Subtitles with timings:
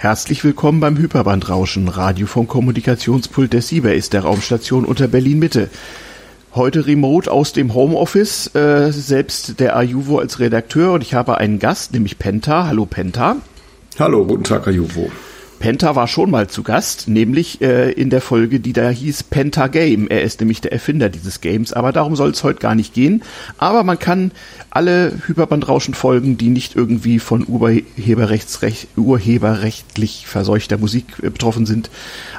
[0.00, 5.68] Herzlich willkommen beim Hyperbandrauschen, Radio vom Kommunikationspult der Seabase, der Raumstation unter Berlin-Mitte.
[6.54, 11.58] Heute remote aus dem Homeoffice, äh, selbst der Ajuvo als Redakteur und ich habe einen
[11.58, 12.66] Gast, nämlich Penta.
[12.66, 13.36] Hallo Penta.
[13.98, 15.10] Hallo, guten Tag, Ajuvo.
[15.60, 19.66] Penta war schon mal zu Gast, nämlich äh, in der Folge, die da hieß Penta
[19.66, 20.08] Game.
[20.08, 23.22] Er ist nämlich der Erfinder dieses Games, aber darum soll es heute gar nicht gehen.
[23.58, 24.32] Aber man kann
[24.70, 31.90] alle Hyperbandrauschen-Folgen, die nicht irgendwie von Urheberrechtsrecht, urheberrechtlich verseuchter Musik äh, betroffen sind,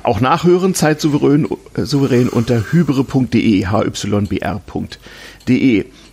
[0.01, 4.41] auch nachhören, zeitsouverän äh, souverän unter hybre.de, hybr.de.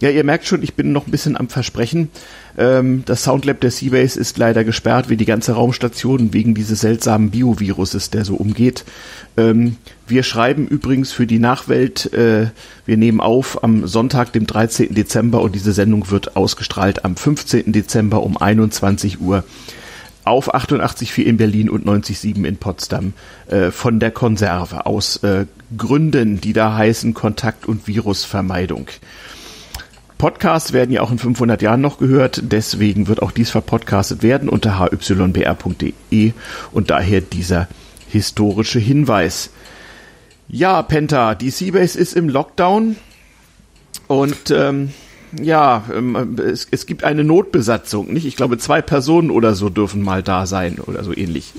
[0.01, 2.11] Ja, ihr merkt schon, ich bin noch ein bisschen am Versprechen.
[2.59, 7.31] Ähm, das Soundlab der Seabase ist leider gesperrt, wie die ganze Raumstation, wegen dieses seltsamen
[7.31, 8.85] Bioviruses, der so umgeht.
[9.37, 9.77] Ähm,
[10.09, 12.49] wir schreiben übrigens für die Nachwelt, äh,
[12.85, 14.93] wir nehmen auf am Sonntag, dem 13.
[14.93, 17.73] Dezember und diese Sendung wird ausgestrahlt am 15.
[17.73, 19.45] Dezember um 21 Uhr
[20.25, 23.13] auf 88.4 in Berlin und 90.7 in Potsdam
[23.47, 28.89] äh, von der Konserve aus äh, Gründen, die da heißen Kontakt- und Virusvermeidung.
[30.19, 34.49] Podcasts werden ja auch in 500 Jahren noch gehört, deswegen wird auch dies verpodcastet werden
[34.49, 36.33] unter hybr.de
[36.73, 37.69] und daher dieser
[38.09, 39.51] historische Hinweis.
[40.49, 42.97] Ja, Penta, die Seabase ist im Lockdown
[44.09, 44.91] und ähm,
[45.41, 48.27] ja, ähm, es, es gibt eine Notbesatzung, nicht?
[48.27, 51.53] Ich glaube, zwei Personen oder so dürfen mal da sein oder so ähnlich.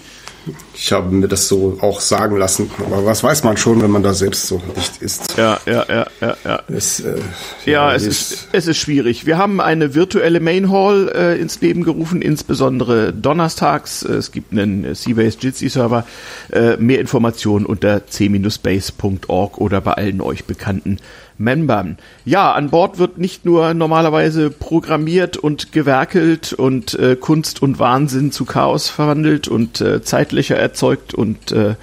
[0.74, 4.04] Ich habe mir das so auch sagen lassen, aber was weiß man schon, wenn man
[4.04, 5.38] da selbst so nicht ist.
[5.38, 6.64] Ja, ja, ja, ja, ja.
[6.68, 7.18] Es, äh,
[7.66, 9.26] ja, ja es ist, es ist schwierig.
[9.26, 14.04] Wir haben eine virtuelle Main Hall äh, ins Leben gerufen, insbesondere donnerstags.
[14.04, 16.06] Es gibt einen Seabase Jitsi Server.
[16.52, 20.98] Äh, mehr Informationen unter c-base.org oder bei allen euch bekannten
[21.40, 21.98] Membern.
[22.26, 28.34] Ja, an Bord wird nicht nur normalerweise programmiert und gewerkelt und äh, Kunst und Wahnsinn
[28.34, 31.76] zu Chaos verwandelt und äh, Zeitlöcher erzeugt und äh,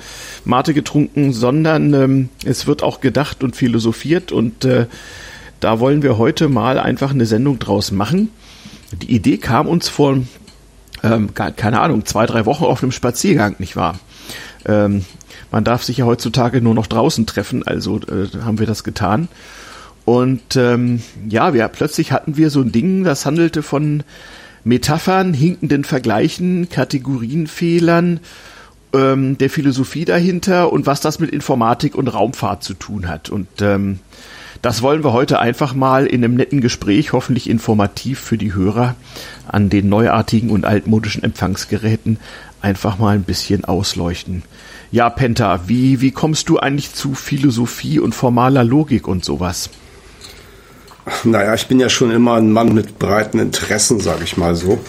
[0.45, 4.87] Mate getrunken, sondern ähm, es wird auch gedacht und philosophiert und äh,
[5.61, 8.29] da wollen wir heute mal einfach eine Sendung draus machen.
[8.93, 10.19] Die Idee kam uns vor,
[11.03, 13.99] ähm, keine Ahnung, zwei, drei Wochen auf einem Spaziergang, nicht wahr?
[14.67, 15.07] Ähm,
[15.51, 19.29] man darf sich ja heutzutage nur noch draußen treffen, also äh, haben wir das getan.
[20.05, 24.05] Und ähm, ja, wir plötzlich hatten wir so ein Ding, das handelte von
[24.63, 28.21] Metaphern, hinkenden Vergleichen, Kategorienfehlern,
[28.93, 33.31] ähm, der Philosophie dahinter und was das mit Informatik und Raumfahrt zu tun hat.
[33.31, 33.99] Und ähm,
[34.63, 38.95] das wollen wir heute einfach mal in einem netten Gespräch, hoffentlich informativ für die Hörer
[39.47, 42.19] an den neuartigen und altmodischen Empfangsgeräten,
[42.61, 44.43] einfach mal ein bisschen ausleuchten.
[44.91, 49.71] Ja, Penta, wie, wie kommst du eigentlich zu Philosophie und formaler Logik und sowas?
[51.25, 54.81] Naja, ich bin ja schon immer ein Mann mit breiten Interessen, sage ich mal so.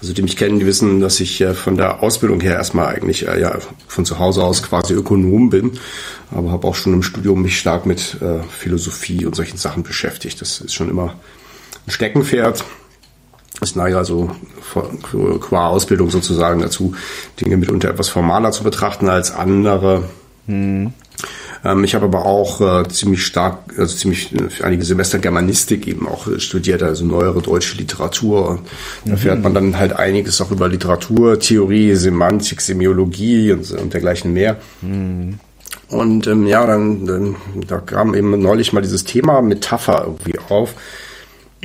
[0.00, 3.40] Also die mich kennen, die wissen, dass ich von der Ausbildung her erstmal eigentlich äh,
[3.40, 3.58] ja
[3.88, 5.78] von zu Hause aus quasi Ökonom bin,
[6.30, 10.40] aber habe auch schon im Studium mich stark mit äh, Philosophie und solchen Sachen beschäftigt.
[10.42, 11.14] Das ist schon immer
[11.86, 12.62] ein Steckenpferd.
[13.62, 14.30] Ich neige also
[15.40, 16.94] qua Ausbildung sozusagen dazu,
[17.40, 20.04] Dinge mitunter etwas formaler zu betrachten als andere.
[20.46, 20.92] Hm.
[21.64, 26.06] Ähm, ich habe aber auch äh, ziemlich stark, also ziemlich für einige Semester Germanistik eben
[26.06, 28.60] auch äh, studiert, also neuere deutsche Literatur.
[29.04, 29.16] Da mhm.
[29.16, 34.56] fährt man dann halt einiges auch über Literatur, Theorie, Semantik, Semiologie und, und dergleichen mehr.
[34.82, 35.38] Mhm.
[35.88, 37.36] Und ähm, ja, dann, dann
[37.66, 40.74] da kam eben neulich mal dieses Thema Metapher irgendwie auf.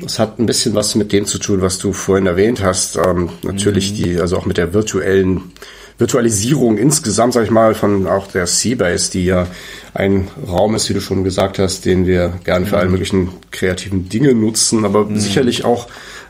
[0.01, 2.97] Das hat ein bisschen was mit dem zu tun, was du vorhin erwähnt hast.
[2.97, 3.95] Ähm, natürlich mhm.
[3.95, 5.51] die, also auch mit der virtuellen
[5.97, 9.47] Virtualisierung insgesamt, sag ich mal, von auch der Seabase, die ja
[9.93, 12.81] ein Raum ist, wie du schon gesagt hast, den wir gern für mhm.
[12.81, 15.19] alle möglichen kreativen Dinge nutzen, aber mhm.
[15.19, 15.87] sicherlich auch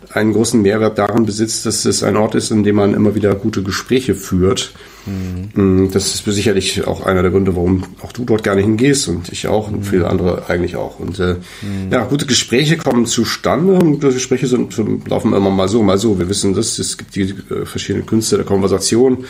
[0.09, 3.33] einen großen Mehrwert darin besitzt, dass es ein Ort ist, in dem man immer wieder
[3.35, 4.73] gute Gespräche führt.
[5.05, 5.89] Mhm.
[5.91, 9.47] Das ist sicherlich auch einer der Gründe, warum auch du dort gerne hingehst und ich
[9.47, 10.99] auch und viele andere eigentlich auch.
[10.99, 11.91] Und äh, mhm.
[11.91, 14.75] ja, gute Gespräche kommen zustande und gute Gespräche sind,
[15.07, 16.19] laufen immer mal so, mal so.
[16.19, 19.25] Wir wissen das, es gibt die äh, verschiedenen Künste der Konversation.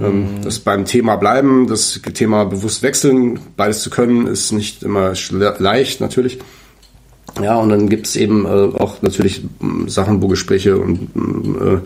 [0.00, 0.42] Ähm, mhm.
[0.42, 6.00] Das beim Thema bleiben, das Thema bewusst wechseln, beides zu können, ist nicht immer leicht,
[6.00, 6.38] natürlich.
[7.40, 9.42] Ja, und dann gibt es eben äh, auch natürlich
[9.86, 11.78] Sachen, wo Gespräche und äh,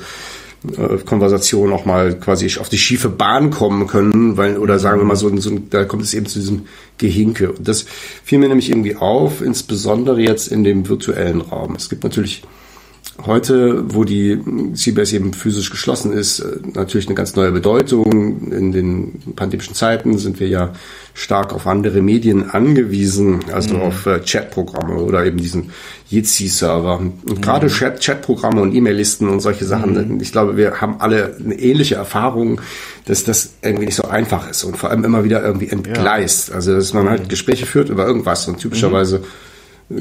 [0.76, 5.05] äh, Konversationen auch mal quasi auf die schiefe Bahn kommen können, weil, oder sagen wir
[5.05, 6.67] mal so, so da kommt es eben zu diesem
[6.99, 7.53] Gehinke.
[7.53, 7.87] Und das
[8.25, 11.75] fiel mir nämlich irgendwie auf, insbesondere jetzt in dem virtuellen Raum.
[11.76, 12.43] Es gibt natürlich
[13.24, 14.38] heute, wo die
[14.74, 18.52] CBS eben physisch geschlossen ist, äh, natürlich eine ganz neue Bedeutung.
[18.52, 20.72] In den pandemischen Zeiten sind wir ja
[21.14, 23.82] stark auf andere Medien angewiesen, also mhm.
[23.82, 25.70] auf äh, Chatprogramme oder eben diesen
[26.10, 26.98] Jitsi-Server.
[26.98, 27.40] Und mhm.
[27.40, 30.20] gerade Chat Chatprogramme und E-Mail-Listen und solche Sachen, mhm.
[30.20, 32.60] ich glaube, wir haben alle eine ähnliche Erfahrung,
[33.06, 36.50] dass das irgendwie nicht so einfach ist und vor allem immer wieder irgendwie entgleist.
[36.50, 36.56] Ja.
[36.56, 37.28] Also, dass man halt mhm.
[37.28, 39.22] Gespräche führt über irgendwas und typischerweise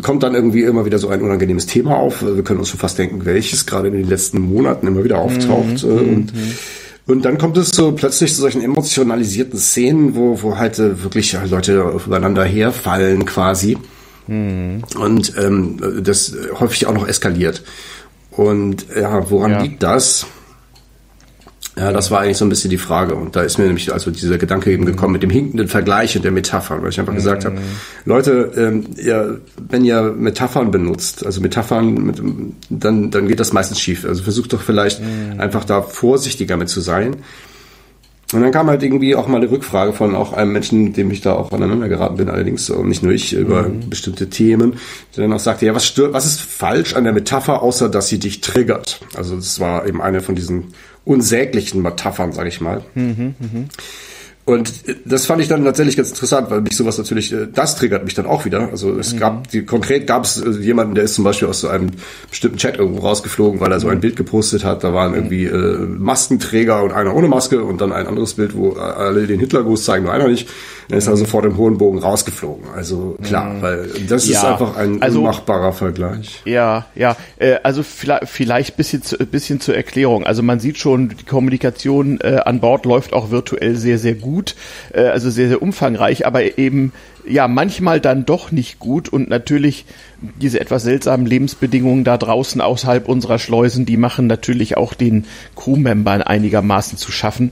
[0.02, 2.24] kommt dann irgendwie immer wieder so ein unangenehmes Thema auf.
[2.24, 5.84] Wir können uns schon fast denken, welches gerade in den letzten Monaten immer wieder auftaucht.
[5.84, 5.90] Mhm.
[5.90, 6.52] Äh, und, mhm.
[7.08, 11.38] und dann kommt es so plötzlich zu solchen emotionalisierten Szenen, wo, wo halt äh, wirklich
[11.50, 13.78] Leute übereinander herfallen quasi.
[14.28, 14.84] Mhm.
[15.00, 17.64] Und ähm, das häufig auch noch eskaliert.
[18.32, 19.62] Und ja, woran ja.
[19.62, 20.26] liegt das?
[21.78, 23.16] Ja, das war eigentlich so ein bisschen die Frage.
[23.16, 26.24] Und da ist mir nämlich also dieser Gedanke eben gekommen mit dem hinkenden Vergleich und
[26.24, 27.58] der Metaphern, weil ich einfach gesagt habe,
[28.06, 32.22] Leute, ähm, ihr, wenn ihr Metaphern benutzt, also Metaphern, mit,
[32.70, 34.06] dann, dann geht das meistens schief.
[34.06, 35.40] Also versucht doch vielleicht mhm.
[35.40, 37.18] einfach da vorsichtiger mit zu sein.
[38.34, 41.12] Und dann kam halt irgendwie auch mal eine Rückfrage von auch einem Menschen, mit dem
[41.12, 43.90] ich da auch aneinander geraten bin, allerdings und nicht nur ich, über mhm.
[43.90, 44.80] bestimmte Themen,
[45.16, 48.08] der dann auch sagte, ja, was stört, was ist falsch an der Metapher, außer dass
[48.08, 49.02] sie dich triggert?
[49.16, 50.74] Also das war eben eine von diesen
[51.06, 52.84] unsäglichen Metaphern, sage ich mal.
[52.96, 53.66] Mhm, mh.
[54.46, 54.72] Und
[55.06, 58.14] das fand ich dann tatsächlich ganz interessant, weil mich sowas natürlich, äh, das triggert mich
[58.14, 58.70] dann auch wieder.
[58.70, 59.20] Also es mhm.
[59.20, 61.90] gab, die, konkret gab es äh, jemanden, der ist zum Beispiel aus so einem
[62.30, 64.02] bestimmten Chat irgendwo rausgeflogen, weil er so ein mhm.
[64.02, 64.84] Bild gepostet hat.
[64.84, 68.74] Da waren irgendwie äh, Maskenträger und einer ohne Maske und dann ein anderes Bild, wo
[68.74, 70.48] alle den Hitlergruß zeigen, nur einer nicht.
[70.88, 72.66] Dann ist er sofort im hohen Bogen rausgeflogen.
[72.76, 73.62] Also klar, mhm.
[73.62, 76.42] weil das ja, ist einfach ein also, unmachbarer Vergleich.
[76.46, 77.16] Ja, ja.
[77.38, 80.26] Äh, also vielleicht, vielleicht bisschen, zu, bisschen zur Erklärung.
[80.26, 84.56] Also man sieht schon, die Kommunikation äh, an Bord läuft auch virtuell sehr, sehr gut.
[84.94, 86.92] Äh, also sehr, sehr umfangreich, aber eben
[87.28, 89.86] ja manchmal dann doch nicht gut und natürlich
[90.40, 96.22] diese etwas seltsamen Lebensbedingungen da draußen außerhalb unserer Schleusen, die machen natürlich auch den Crewmembern
[96.22, 97.52] einigermaßen zu schaffen.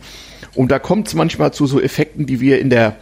[0.56, 2.96] Und da kommt es manchmal zu so Effekten, die wir in der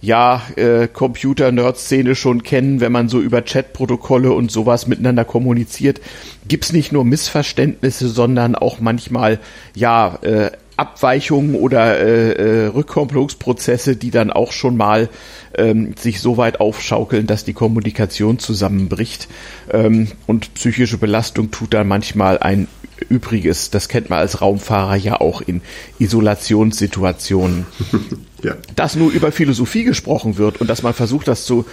[0.00, 6.00] ja, äh, Computer-Nerd-Szene schon kennen, wenn man so über Chat-Protokolle und sowas miteinander kommuniziert,
[6.46, 9.40] gibt's nicht nur Missverständnisse, sondern auch manchmal,
[9.74, 15.08] ja, äh, Abweichungen oder äh, äh, Rückkopplungsprozesse, die dann auch schon mal
[15.56, 19.26] ähm, sich so weit aufschaukeln, dass die Kommunikation zusammenbricht.
[19.70, 22.68] Ähm, und psychische Belastung tut dann manchmal ein
[23.08, 23.70] Übriges.
[23.70, 25.62] Das kennt man als Raumfahrer ja auch in
[25.98, 27.66] Isolationssituationen.
[28.46, 28.56] ja.
[28.76, 31.66] Dass nur über Philosophie gesprochen wird und dass man versucht, das zu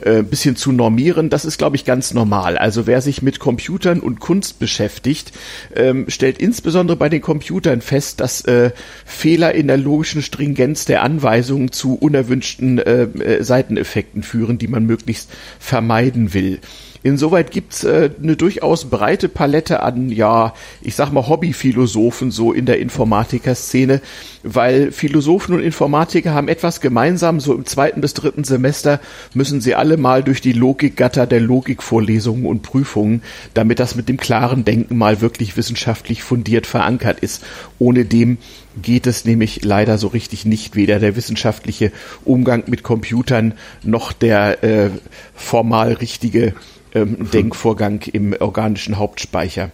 [0.00, 2.56] äh, bisschen zu normieren, das ist, glaube ich, ganz normal.
[2.56, 5.32] Also wer sich mit Computern und Kunst beschäftigt,
[5.74, 8.70] ähm, stellt insbesondere bei den Computern fest, dass äh,
[9.04, 14.84] Fehler in der logischen Stringenz der Anweisungen zu unerwünschten äh, äh Seiteneffekten führen, die man
[14.84, 16.60] möglichst vermeiden will.
[17.02, 22.66] Insoweit gibt's äh, eine durchaus breite Palette an, ja, ich sag mal Hobbyphilosophen so in
[22.66, 24.00] der Informatiker-Szene,
[24.42, 29.00] weil Philosophen und Informatiker haben etwas gemeinsam, so im zweiten bis dritten Semester
[29.34, 33.22] müssen sie alle mal durch die Logikgatter der Logikvorlesungen und Prüfungen,
[33.54, 37.44] damit das mit dem klaren Denken mal wirklich wissenschaftlich fundiert verankert ist.
[37.78, 38.38] Ohne dem
[38.80, 41.92] geht es nämlich leider so richtig nicht, weder der wissenschaftliche
[42.24, 44.90] Umgang mit Computern noch der äh,
[45.34, 46.54] formal richtige
[47.02, 49.70] ähm, Denkvorgang im organischen Hauptspeicher.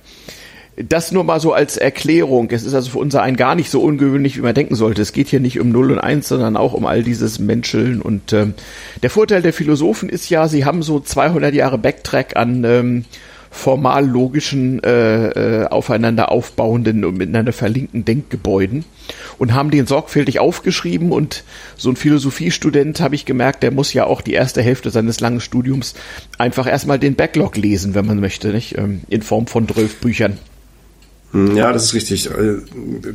[0.76, 2.50] Das nur mal so als Erklärung.
[2.50, 5.02] Es ist also für unser ein gar nicht so ungewöhnlich, wie man denken sollte.
[5.02, 8.02] Es geht hier nicht um Null und Eins, sondern auch um all dieses Menscheln.
[8.02, 8.54] Und ähm,
[9.02, 13.04] der Vorteil der Philosophen ist ja, sie haben so 200 Jahre Backtrack an ähm,
[13.54, 18.84] formal logischen, äh, äh, aufeinander aufbauenden und miteinander verlinkten Denkgebäuden
[19.38, 21.44] und haben den sorgfältig aufgeschrieben und
[21.76, 25.40] so ein Philosophiestudent habe ich gemerkt, der muss ja auch die erste Hälfte seines langen
[25.40, 25.94] Studiums
[26.36, 28.76] einfach erstmal den Backlog lesen, wenn man möchte, nicht?
[28.76, 30.38] Ähm, in Form von 12 Büchern.
[31.34, 32.30] Hm, ja, das ist richtig.
[32.30, 32.58] Äh,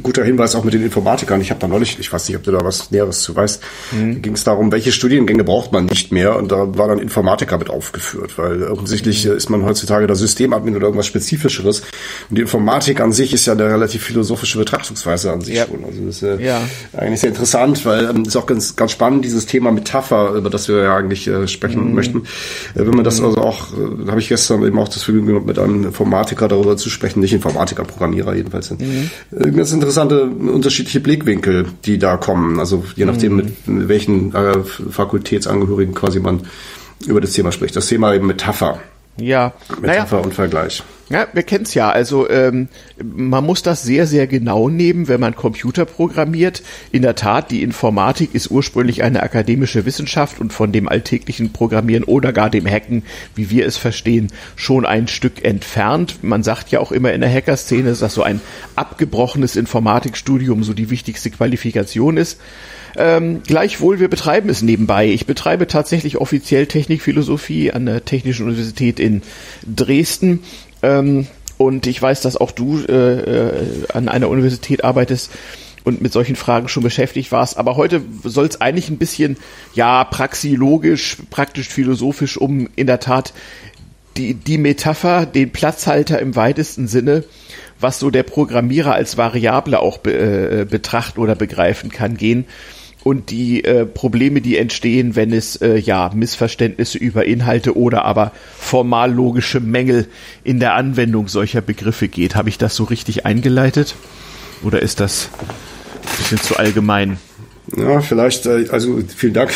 [0.03, 1.39] guter Hinweis auch mit den Informatikern.
[1.39, 4.21] Ich habe da neulich, ich weiß nicht, ob du da was Näheres zu weißt, mhm.
[4.21, 7.69] ging es darum, welche Studiengänge braucht man nicht mehr und da war dann Informatiker mit
[7.69, 9.31] aufgeführt, weil offensichtlich mhm.
[9.31, 11.81] ist man heutzutage der Systemadmin oder irgendwas Spezifischeres
[12.29, 15.65] und die Informatik an sich ist ja eine relativ philosophische Betrachtungsweise an sich ja.
[15.65, 15.85] schon.
[15.85, 16.61] Also das ist äh, ja.
[16.97, 20.67] eigentlich sehr interessant, weil ähm, ist auch ganz, ganz spannend, dieses Thema Metapher, über das
[20.67, 21.95] wir ja eigentlich äh, sprechen mhm.
[21.95, 22.17] möchten.
[22.75, 23.27] Äh, wenn man das mhm.
[23.27, 26.49] also auch, äh, da habe ich gestern eben auch das Vergnügen gehabt, mit einem Informatiker
[26.49, 28.81] darüber zu sprechen, nicht Informatiker, Programm Programmierer jedenfalls sind.
[28.81, 29.09] Mhm.
[29.31, 32.59] Äh, ganz interessante unterschiedliche Blickwinkel, die da kommen.
[32.59, 33.53] Also je nachdem, mhm.
[33.65, 36.41] mit, welchen äh, Fakultätsangehörigen quasi man
[37.05, 37.75] über das Thema spricht.
[37.75, 38.79] Das Thema eben Metapher.
[39.17, 39.53] Ja.
[39.81, 40.25] Metapher naja.
[40.25, 40.83] und Vergleich.
[41.09, 41.89] Ja, wir kennen es ja.
[41.89, 42.67] Also ähm,
[43.03, 46.61] man muss das sehr, sehr genau nehmen, wenn man Computer programmiert.
[46.91, 52.03] In der Tat, die Informatik ist ursprünglich eine akademische Wissenschaft und von dem alltäglichen Programmieren
[52.03, 56.23] oder gar dem Hacken, wie wir es verstehen, schon ein Stück entfernt.
[56.23, 58.39] Man sagt ja auch immer in der Hackerszene, dass so ein
[58.75, 62.39] abgebrochenes Informatikstudium so die wichtigste Qualifikation ist.
[62.97, 65.07] Ähm, gleichwohl, wir betreiben es nebenbei.
[65.07, 69.21] Ich betreibe tatsächlich offiziell Technikphilosophie an der Technischen Universität in
[69.65, 70.39] Dresden
[70.81, 75.31] ähm, und ich weiß, dass auch du äh, äh, an einer Universität arbeitest
[75.83, 77.57] und mit solchen Fragen schon beschäftigt warst.
[77.57, 79.37] Aber heute soll es eigentlich ein bisschen,
[79.73, 83.33] ja, praxiologisch, praktisch philosophisch um in der Tat
[84.17, 87.23] die, die Metapher, den Platzhalter im weitesten Sinne,
[87.79, 92.45] was so der Programmierer als Variable auch be, äh, betrachten oder begreifen kann, gehen
[93.03, 98.31] und die äh, Probleme, die entstehen, wenn es äh, ja Missverständnisse über Inhalte oder aber
[98.57, 100.07] formal logische Mängel
[100.43, 102.35] in der Anwendung solcher Begriffe geht.
[102.35, 103.95] Habe ich das so richtig eingeleitet?
[104.63, 107.17] Oder ist das ein bisschen zu allgemein?
[107.77, 109.51] Ja, vielleicht, äh, also vielen Dank.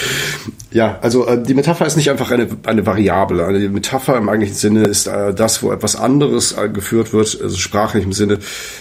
[0.70, 3.46] ja, also äh, die Metapher ist nicht einfach eine, eine Variable.
[3.46, 8.04] Eine Metapher im eigentlichen Sinne ist äh, das, wo etwas anderes geführt wird, also sprachlich
[8.04, 8.38] im Sinne,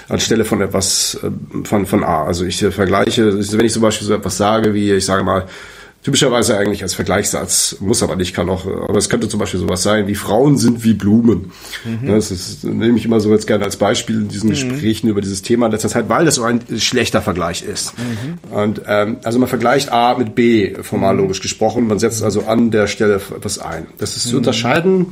[0.09, 1.19] anstelle von etwas
[1.63, 2.25] von, von A.
[2.25, 5.45] Also ich vergleiche, wenn ich zum Beispiel so etwas sage, wie ich sage mal,
[6.03, 9.83] typischerweise eigentlich als Vergleichssatz, muss aber nicht, kann auch, aber es könnte zum Beispiel sowas
[9.83, 11.51] sein, wie Frauen sind wie Blumen.
[11.83, 12.07] Mhm.
[12.07, 14.53] Das ist, nehme ich immer so jetzt gerne als Beispiel in diesen mhm.
[14.53, 17.93] Gesprächen über dieses Thema in letzter Zeit, weil das so ein schlechter Vergleich ist.
[17.97, 18.55] Mhm.
[18.55, 21.21] Und ähm, also man vergleicht A mit B, formal mhm.
[21.21, 23.87] logisch gesprochen, man setzt also an der Stelle etwas ein.
[23.97, 24.37] Das ist zu mhm.
[24.37, 25.07] unterscheiden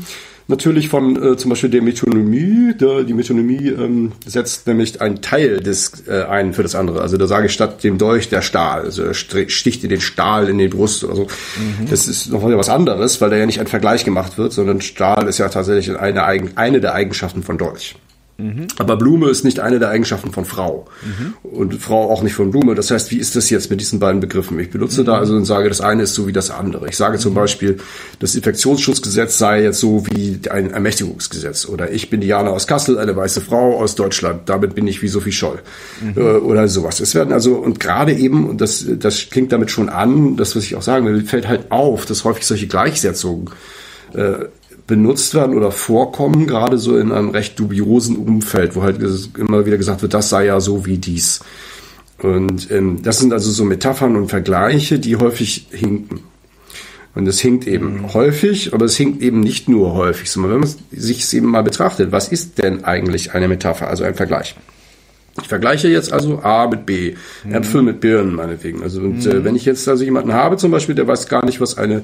[0.47, 2.54] natürlich von äh, zum Beispiel der Metonymie.
[2.73, 7.01] Der, die Metonymie ähm, setzt nämlich einen Teil des äh, ein für das andere.
[7.01, 8.81] Also da sage ich statt dem Dolch der Stahl.
[8.81, 11.23] Also sticht dir den Stahl in die Brust oder so.
[11.23, 11.89] Mhm.
[11.89, 15.27] Das ist noch was anderes, weil da ja nicht ein Vergleich gemacht wird, sondern Stahl
[15.27, 17.95] ist ja tatsächlich eine, eine der Eigenschaften von Dolch.
[18.37, 18.67] Mhm.
[18.77, 20.85] Aber Blume ist nicht eine der Eigenschaften von Frau.
[21.03, 21.33] Mhm.
[21.43, 22.75] Und Frau auch nicht von Blume.
[22.75, 24.59] Das heißt, wie ist das jetzt mit diesen beiden Begriffen?
[24.59, 25.05] Ich benutze mhm.
[25.05, 26.89] da also und sage, das eine ist so wie das andere.
[26.89, 27.35] Ich sage zum mhm.
[27.35, 27.77] Beispiel,
[28.19, 31.65] das Infektionsschutzgesetz sei jetzt so wie ein Ermächtigungsgesetz.
[31.65, 34.49] Oder ich bin Diana aus Kassel, eine weiße Frau aus Deutschland.
[34.49, 35.59] Damit bin ich wie Sophie Scholl.
[36.01, 36.21] Mhm.
[36.21, 36.99] Äh, oder sowas.
[36.99, 40.63] Es werden also, und gerade eben, und das, das klingt damit schon an, das, was
[40.63, 43.49] ich auch sagen will, fällt halt auf, dass häufig solche Gleichsetzungen
[44.13, 44.45] äh,
[44.87, 48.99] benutzt werden oder vorkommen, gerade so in einem recht dubiosen Umfeld, wo halt
[49.37, 51.41] immer wieder gesagt wird, das sei ja so wie dies.
[52.19, 56.21] Und ähm, das sind also so Metaphern und Vergleiche, die häufig hinken.
[57.15, 58.13] Und es hinkt eben mhm.
[58.13, 61.63] häufig, aber es hinkt eben nicht nur häufig, sondern wenn man sich es eben mal
[61.63, 64.55] betrachtet, was ist denn eigentlich eine Metapher, also ein Vergleich?
[65.41, 67.53] Ich vergleiche jetzt also A mit B, mhm.
[67.53, 68.83] Äpfel mit Birnen meinetwegen.
[68.83, 69.41] Also und, äh, mhm.
[69.41, 72.03] äh, wenn ich jetzt also jemanden habe zum Beispiel, der weiß gar nicht, was eine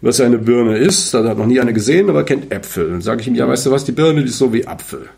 [0.00, 1.14] was eine Birne ist.
[1.14, 2.90] Da hat noch nie eine gesehen, aber kennt Äpfel.
[2.90, 5.08] Dann sage ich ihm, ja, weißt du was, die Birne, die ist so wie Apfel.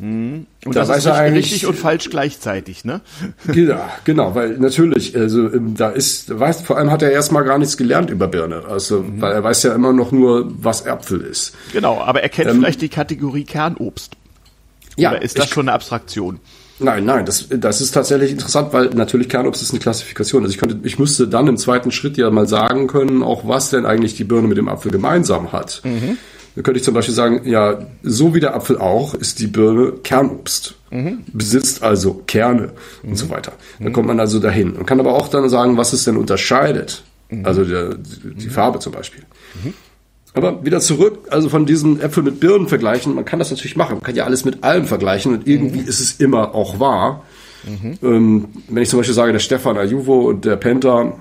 [0.00, 0.46] Mhm.
[0.64, 3.02] Und da das weiß ist er eigentlich richtig und falsch gleichzeitig, ne?
[3.52, 7.58] Ja, genau, weil natürlich, also ähm, da ist, weiß, vor allem hat er erstmal gar
[7.58, 9.20] nichts gelernt über Birne, also mhm.
[9.20, 11.54] weil er weiß ja immer noch nur, was Äpfel ist.
[11.72, 14.16] Genau, aber er kennt ähm, vielleicht die Kategorie Kernobst.
[14.96, 16.40] Oder ja, ist das ich, schon eine Abstraktion?
[16.80, 20.42] Nein, nein, das, das ist tatsächlich interessant, weil natürlich Kernobst ist eine Klassifikation.
[20.42, 23.70] Also ich könnte, ich müsste dann im zweiten Schritt ja mal sagen können, auch was
[23.70, 25.82] denn eigentlich die Birne mit dem Apfel gemeinsam hat.
[25.84, 26.16] Mhm.
[26.56, 29.92] Da könnte ich zum Beispiel sagen, ja, so wie der Apfel auch, ist die Birne
[30.02, 30.74] Kernobst.
[30.90, 31.20] Mhm.
[31.32, 32.72] Besitzt also Kerne
[33.02, 33.10] mhm.
[33.10, 33.52] und so weiter.
[33.78, 34.74] Da kommt man also dahin.
[34.74, 37.04] Man kann aber auch dann sagen, was es denn unterscheidet.
[37.28, 37.46] Mhm.
[37.46, 39.22] Also der, die Farbe zum Beispiel.
[40.32, 43.94] Aber wieder zurück, also von diesen Äpfel mit Birnen vergleichen, man kann das natürlich machen,
[43.94, 45.88] man kann ja alles mit allem vergleichen und irgendwie mhm.
[45.88, 47.24] ist es immer auch wahr.
[47.64, 47.98] Mhm.
[48.02, 51.14] Ähm, wenn ich zum Beispiel sage, der Stefan Ajuvo und der Penta,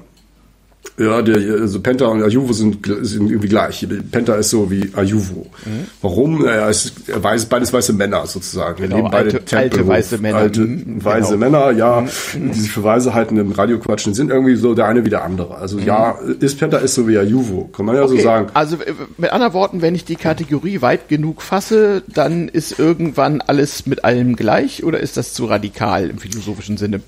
[1.00, 3.88] ja, der, also Penta und Ajuvo sind, sind irgendwie gleich.
[4.12, 5.48] Penta ist so wie Ajuvo.
[5.66, 5.88] Mhm.
[6.02, 6.46] Warum?
[6.46, 8.82] Er ist er weiß, beides weiße Männer sozusagen.
[8.82, 10.38] Genau, leben beide alte, alte weiße Männer.
[10.38, 11.40] Alte mhm, weiße genau.
[11.40, 12.52] Männer, ja, mhm.
[12.52, 15.24] die sich für Weise halten im Radio quatschen, sind irgendwie so der eine wie der
[15.24, 15.56] andere.
[15.56, 15.86] Also mhm.
[15.86, 18.18] ja, ist Penta ist so wie Ajuvo, kann man ja okay.
[18.18, 18.48] so sagen.
[18.54, 23.40] Also äh, mit anderen Worten, wenn ich die Kategorie weit genug fasse, dann ist irgendwann
[23.40, 27.02] alles mit allem gleich oder ist das zu radikal im philosophischen Sinne?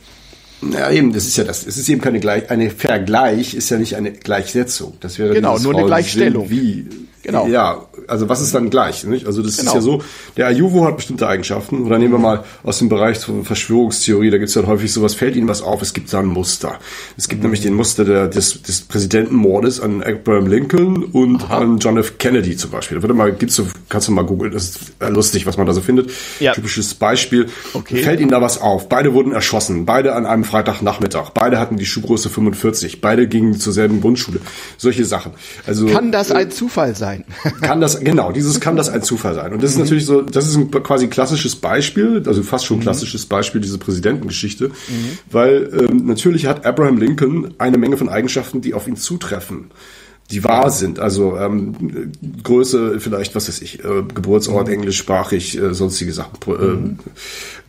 [0.61, 1.65] Ja, eben, das ist ja das.
[1.65, 4.97] Es ist eben keine Gleich, eine Vergleich ist ja nicht eine Gleichsetzung.
[4.99, 6.49] Das wäre genau nur eine Gleichstellung.
[6.49, 6.87] Wie
[7.23, 7.47] Genau.
[7.47, 9.03] Ja, also was ist dann gleich?
[9.03, 9.27] Nicht?
[9.27, 9.71] Also das genau.
[9.71, 10.01] ist ja so,
[10.37, 11.85] der Ayuvo hat bestimmte Eigenschaften.
[11.85, 15.13] Oder nehmen wir mal aus dem Bereich von Verschwörungstheorie, da gibt es dann häufig sowas,
[15.13, 16.79] fällt Ihnen was auf, es gibt da ein Muster.
[17.17, 17.47] Es gibt mhm.
[17.47, 21.59] nämlich den Muster der, des, des Präsidentenmordes an Abraham Lincoln und Aha.
[21.59, 22.17] an John F.
[22.17, 22.97] Kennedy zum Beispiel.
[22.99, 25.73] Da wird mal, gibt's so, kannst du mal googeln, das ist lustig, was man da
[25.73, 26.11] so findet.
[26.39, 26.53] Ja.
[26.53, 27.47] Typisches Beispiel.
[27.73, 28.01] Okay.
[28.01, 28.89] Fällt Ihnen da was auf?
[28.89, 33.73] Beide wurden erschossen, beide an einem Freitagnachmittag, beide hatten die Schuhgröße 45, beide gingen zur
[33.73, 34.39] selben Grundschule.
[34.77, 35.33] Solche Sachen.
[35.67, 37.10] Also, Kann das ein Zufall sein?
[37.11, 37.25] Sein.
[37.61, 39.53] kann das, genau, dieses kann das ein Zufall sein.
[39.53, 39.83] Und das ist mhm.
[39.83, 42.81] natürlich so, das ist ein quasi klassisches Beispiel, also fast schon mhm.
[42.81, 45.17] klassisches Beispiel, diese Präsidentengeschichte, mhm.
[45.29, 49.71] weil ähm, natürlich hat Abraham Lincoln eine Menge von Eigenschaften, die auf ihn zutreffen
[50.31, 50.99] die wahr sind.
[50.99, 52.11] Also ähm,
[52.43, 54.73] Größe, vielleicht, was weiß ich, äh, Geburtsort, mhm.
[54.73, 56.37] englischsprachig, äh, sonstige Sachen.
[56.47, 56.99] Äh, mhm.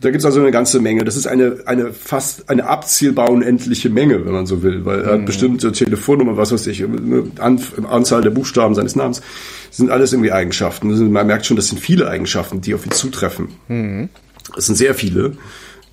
[0.01, 1.03] Da gibt's also eine ganze Menge.
[1.03, 5.13] Das ist eine, eine fast eine abzielbar unendliche Menge, wenn man so will, weil er
[5.13, 5.25] hat mhm.
[5.25, 9.21] bestimmte Telefonnummer, was weiß ich, eine An Anzahl der Buchstaben seines Namens,
[9.69, 11.11] sind alles irgendwie Eigenschaften.
[11.11, 13.49] Man merkt schon, das sind viele Eigenschaften, die auf ihn zutreffen.
[13.67, 14.09] Mhm.
[14.55, 15.37] Das sind sehr viele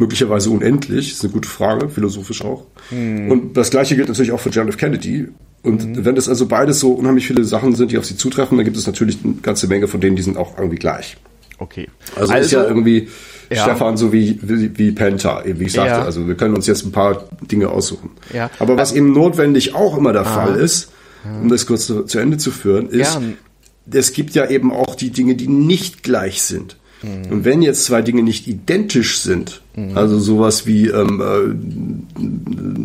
[0.00, 2.66] möglicherweise unendlich, das ist eine gute Frage, philosophisch auch.
[2.90, 3.30] Mhm.
[3.30, 4.78] Und das gleiche gilt natürlich auch für John F.
[4.78, 5.28] Kennedy.
[5.62, 6.04] Und mhm.
[6.04, 8.76] wenn das also beides so unheimlich viele Sachen sind, die auf sie zutreffen, dann gibt
[8.76, 11.16] es natürlich eine ganze Menge von denen, die sind auch irgendwie gleich.
[11.58, 11.88] Okay.
[12.16, 13.08] Also, also ist ja irgendwie
[13.50, 13.64] ja.
[13.64, 15.90] Stefan so wie, wie, wie Penta, wie ich sagte.
[15.90, 16.02] Ja.
[16.02, 18.10] Also wir können uns jetzt ein paar Dinge aussuchen.
[18.32, 18.50] Ja.
[18.58, 20.46] Aber was eben notwendig auch immer der ah.
[20.46, 20.90] Fall ist,
[21.42, 23.18] um das kurz zu, zu Ende zu führen, ist,
[23.92, 26.76] es gibt ja eben auch die Dinge, die nicht gleich sind.
[27.02, 27.33] Mhm.
[27.33, 29.97] Und wenn jetzt zwei Dinge nicht identisch sind, mhm.
[29.97, 32.04] also sowas wie ähm,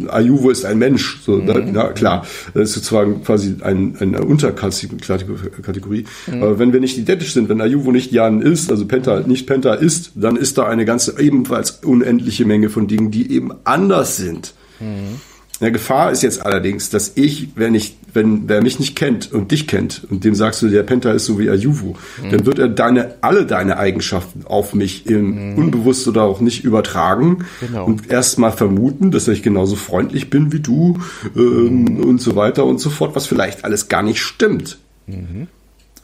[0.08, 1.46] äh, Ayuvo ist ein Mensch, so, mhm.
[1.46, 6.06] da, na, klar, das ist sozusagen quasi ein, eine Unterkategorie.
[6.28, 6.44] Mhm.
[6.44, 9.74] Aber wenn wir nicht identisch sind, wenn Ayuvo nicht Jan ist, also Penta nicht Penta
[9.74, 14.54] ist, dann ist da eine ganze ebenfalls unendliche Menge von Dingen, die eben anders sind.
[14.80, 15.20] Mhm.
[15.62, 19.52] Der Gefahr ist jetzt allerdings, dass ich, wenn ich, wenn wer mich nicht kennt und
[19.52, 22.32] dich kennt und dem sagst du, der Penta ist so wie Ayuvu, mhm.
[22.32, 25.58] dann wird er deine alle deine Eigenschaften auf mich im mhm.
[25.58, 27.86] unbewusst oder auch nicht übertragen genau.
[27.86, 31.00] und erstmal vermuten, dass ich genauso freundlich bin wie du
[31.36, 32.04] ähm, mhm.
[32.04, 34.78] und so weiter und so fort, was vielleicht alles gar nicht stimmt.
[35.08, 35.48] Mhm.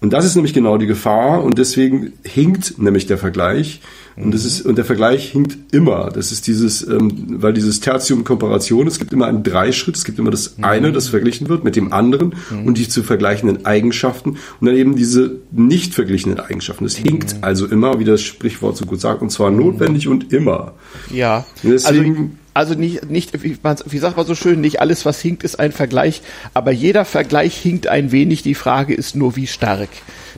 [0.01, 3.81] Und das ist nämlich genau die Gefahr und deswegen hinkt nämlich der Vergleich
[4.15, 6.09] und das ist, und der Vergleich hinkt immer.
[6.11, 10.19] Das ist dieses, ähm, weil dieses Tertium Komparation, es gibt immer einen Dreischritt, es gibt
[10.19, 14.67] immer das eine, das verglichen wird mit dem anderen und die zu vergleichenden Eigenschaften und
[14.67, 16.83] dann eben diese nicht verglichenen Eigenschaften.
[16.83, 20.73] Das hinkt also immer, wie das Sprichwort so gut sagt, und zwar notwendig und immer.
[21.11, 21.45] Ja.
[21.63, 25.21] Und deswegen, also also nicht, nicht wie, wie sagt man so schön, nicht alles, was
[25.21, 26.21] hinkt, ist ein Vergleich,
[26.53, 28.43] aber jeder Vergleich hinkt ein wenig.
[28.43, 29.89] Die Frage ist nur, wie stark.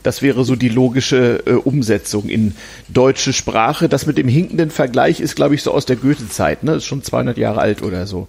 [0.03, 2.55] Das wäre so die logische äh, Umsetzung in
[2.89, 3.89] deutsche Sprache.
[3.89, 6.63] Das mit dem hinkenden Vergleich ist, glaube ich, so aus der Goethe-Zeit.
[6.63, 6.75] Ne?
[6.75, 8.27] Ist schon 200 Jahre alt oder so.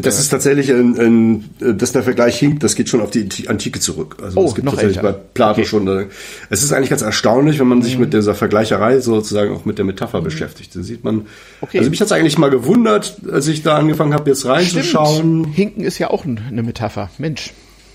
[0.00, 3.78] Das ist tatsächlich ein, ein, dass der Vergleich hinkt, das geht schon auf die Antike
[3.78, 4.16] zurück.
[4.20, 5.12] Also oh, es gibt noch tatsächlich älter.
[5.12, 5.68] bei Plato okay.
[5.68, 5.86] schon.
[5.86, 6.06] Äh,
[6.50, 8.02] es ist eigentlich ganz erstaunlich, wenn man sich mhm.
[8.02, 10.24] mit dieser Vergleicherei sozusagen auch mit der Metapher mhm.
[10.24, 10.74] beschäftigt.
[10.74, 11.26] Da sieht man.
[11.60, 11.78] Okay.
[11.78, 15.42] Also mich hat es eigentlich mal gewundert, als ich da angefangen habe, jetzt reinzuschauen.
[15.44, 15.54] Stimmt.
[15.54, 17.10] Hinken ist ja auch eine Metapher.
[17.18, 17.52] Mensch.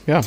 [0.08, 0.22] Ja.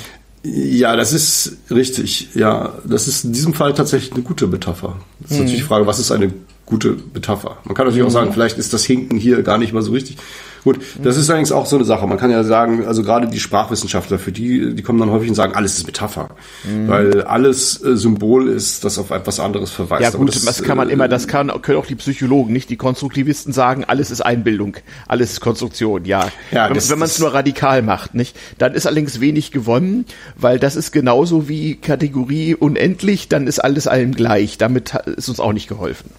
[0.45, 2.35] Ja, das ist richtig.
[2.35, 4.97] Ja, das ist in diesem Fall tatsächlich eine gute Metapher.
[5.21, 5.45] Das ist mhm.
[5.45, 6.33] natürlich die Frage, was ist eine
[6.67, 7.59] gute Metapher?
[7.65, 8.09] Man kann natürlich mhm.
[8.09, 10.19] auch sagen, vielleicht ist das Hinken hier gar nicht mal so richtig.
[10.65, 12.07] Gut, das ist allerdings auch so eine Sache.
[12.07, 15.35] Man kann ja sagen, also gerade die Sprachwissenschaftler, für die, die kommen dann häufig und
[15.35, 16.31] sagen, alles ist Metapher.
[16.65, 16.89] Mhm.
[16.89, 20.03] Weil alles äh, Symbol ist, das auf etwas anderes verweist.
[20.03, 22.71] Ja gut, das, das, kann man äh, immer, das kann, können auch die Psychologen, nicht?
[22.71, 24.77] Die Konstruktivisten sagen, alles ist Einbildung,
[25.09, 26.29] alles ist Konstruktion, ja.
[26.53, 28.37] ja wenn, wenn man es nur radikal macht, nicht?
[28.59, 33.89] Dann ist allerdings wenig gewonnen, weil das ist genauso wie Kategorie unendlich, dann ist alles
[33.89, 34.59] allem gleich.
[34.59, 36.11] Damit ist uns auch nicht geholfen.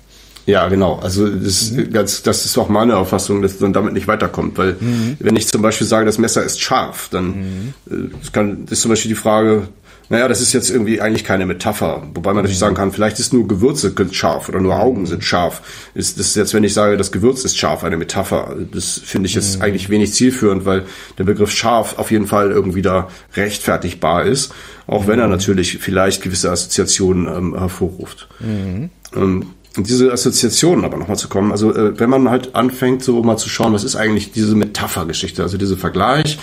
[0.45, 0.99] Ja, genau.
[1.01, 1.91] Also das, mhm.
[1.91, 4.57] ganz, das ist auch meine Auffassung, dass man damit nicht weiterkommt.
[4.57, 5.17] Weil mhm.
[5.19, 8.11] wenn ich zum Beispiel sage, das Messer ist scharf, dann mhm.
[8.19, 9.67] das kann, ist zum Beispiel die Frage,
[10.09, 12.03] naja, das ist jetzt irgendwie eigentlich keine Metapher.
[12.13, 12.65] Wobei man natürlich mhm.
[12.65, 15.61] sagen kann, vielleicht ist nur Gewürze scharf oder nur Augen sind scharf.
[15.95, 18.55] Ist das jetzt, wenn ich sage, das Gewürz ist scharf, eine Metapher?
[18.71, 19.63] Das finde ich jetzt mhm.
[19.63, 20.83] eigentlich wenig zielführend, weil
[21.17, 24.53] der Begriff scharf auf jeden Fall irgendwie da rechtfertigbar ist.
[24.87, 25.31] Auch wenn er mhm.
[25.31, 28.27] natürlich vielleicht gewisse Assoziationen ähm, hervorruft.
[28.39, 28.89] Mhm.
[29.15, 29.45] Ähm,
[29.77, 33.49] diese Assoziationen aber nochmal zu kommen, also äh, wenn man halt anfängt, so mal zu
[33.49, 36.37] schauen, was ist eigentlich diese Metaphergeschichte, also diese Vergleich,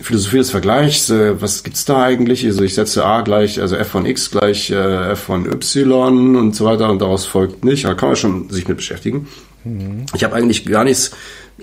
[0.00, 2.44] Philosophie des Vergleichs, äh, was gibt's da eigentlich?
[2.46, 6.54] Also ich setze A gleich, also f von x gleich äh, f von y und
[6.56, 9.28] so weiter und daraus folgt nicht, da kann man schon sich mit beschäftigen.
[9.64, 10.06] Mhm.
[10.14, 11.10] Ich habe eigentlich gar nichts,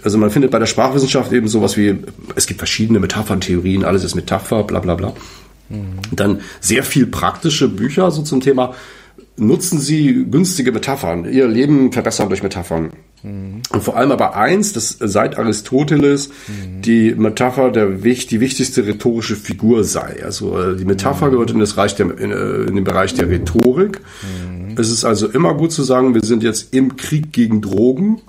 [0.04, 1.98] also man findet bei der Sprachwissenschaft eben sowas wie,
[2.36, 5.14] es gibt verschiedene Metapherntheorien, alles ist Metapher, bla bla bla.
[5.70, 6.00] Mhm.
[6.12, 8.76] Dann sehr viel praktische Bücher so zum Thema
[9.38, 12.92] nutzen Sie günstige Metaphern, Ihr Leben verbessern durch Metaphern.
[13.24, 13.62] Mhm.
[13.72, 16.82] Und vor allem aber eins, dass seit Aristoteles mhm.
[16.82, 20.22] die Metapher der die wichtigste rhetorische Figur sei.
[20.24, 21.32] Also äh, die Metapher mhm.
[21.32, 24.02] gehört in, das Reich der, in, äh, in den Bereich der Rhetorik.
[24.22, 24.76] Mhm.
[24.78, 28.22] Es ist also immer gut zu sagen, wir sind jetzt im Krieg gegen Drogen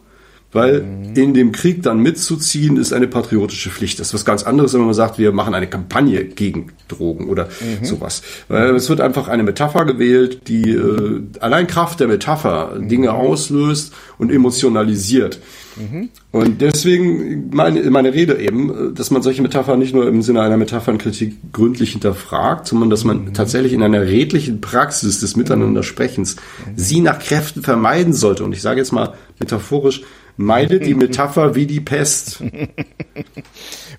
[0.55, 1.15] weil mhm.
[1.15, 4.01] in dem Krieg dann mitzuziehen ist eine patriotische Pflicht.
[4.01, 7.49] Das ist was ganz anderes, wenn man sagt, wir machen eine Kampagne gegen Drogen oder
[7.61, 7.85] mhm.
[7.85, 8.23] sowas.
[8.49, 13.17] Weil es wird einfach eine Metapher gewählt, die äh, allein Kraft der Metapher Dinge mhm.
[13.17, 15.41] auslöst und emotionalisiert.
[15.77, 16.11] Mhm.
[16.31, 20.57] Und deswegen meine, meine Rede eben, dass man solche Metaphern nicht nur im Sinne einer
[20.57, 23.35] Metaphernkritik gründlich hinterfragt, sondern dass man mhm.
[23.35, 26.73] tatsächlich in einer redlichen Praxis des Miteinandersprechens mhm.
[26.77, 28.45] sie nach Kräften vermeiden sollte.
[28.45, 30.03] Und ich sage jetzt mal metaphorisch,
[30.37, 32.43] meidet die Metapher wie die Pest.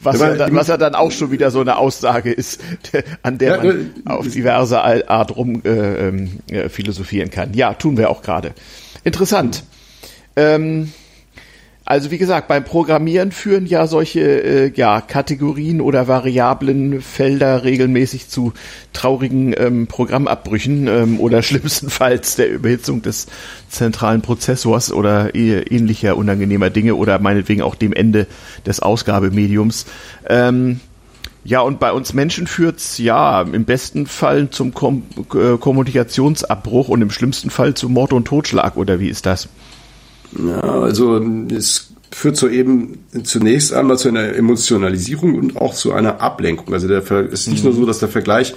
[0.01, 2.61] Was, ja, dann, was ja dann auch schon wieder so eine Aussage ist,
[3.23, 7.53] an der man ja, auf diverse Art rum äh, ähm, äh, philosophieren kann.
[7.53, 8.53] Ja, tun wir auch gerade.
[9.03, 9.63] Interessant.
[10.35, 10.91] Ähm,
[11.85, 18.27] also wie gesagt, beim Programmieren führen ja solche äh, ja, Kategorien oder variablen Felder regelmäßig
[18.27, 18.53] zu
[18.91, 23.27] traurigen ähm, Programmabbrüchen ähm, oder schlimmstenfalls der Überhitzung des
[23.69, 28.25] zentralen Prozessors oder ähnlicher unangenehmer Dinge oder meinetwegen auch dem Ende
[28.65, 29.85] des Ausgabemediums.
[30.27, 30.79] Ähm,
[31.43, 35.03] ja, und bei uns Menschen führt's ja im besten Fall zum Kom
[35.35, 39.49] äh, Kommunikationsabbruch und im schlimmsten Fall zu Mord und Totschlag, oder wie ist das?
[40.33, 41.17] Ja, also
[41.55, 46.73] es führt so eben zunächst einmal zu einer Emotionalisierung und auch zu einer Ablenkung.
[46.73, 47.71] Also der Ver ist nicht mhm.
[47.71, 48.55] nur so, dass der Vergleich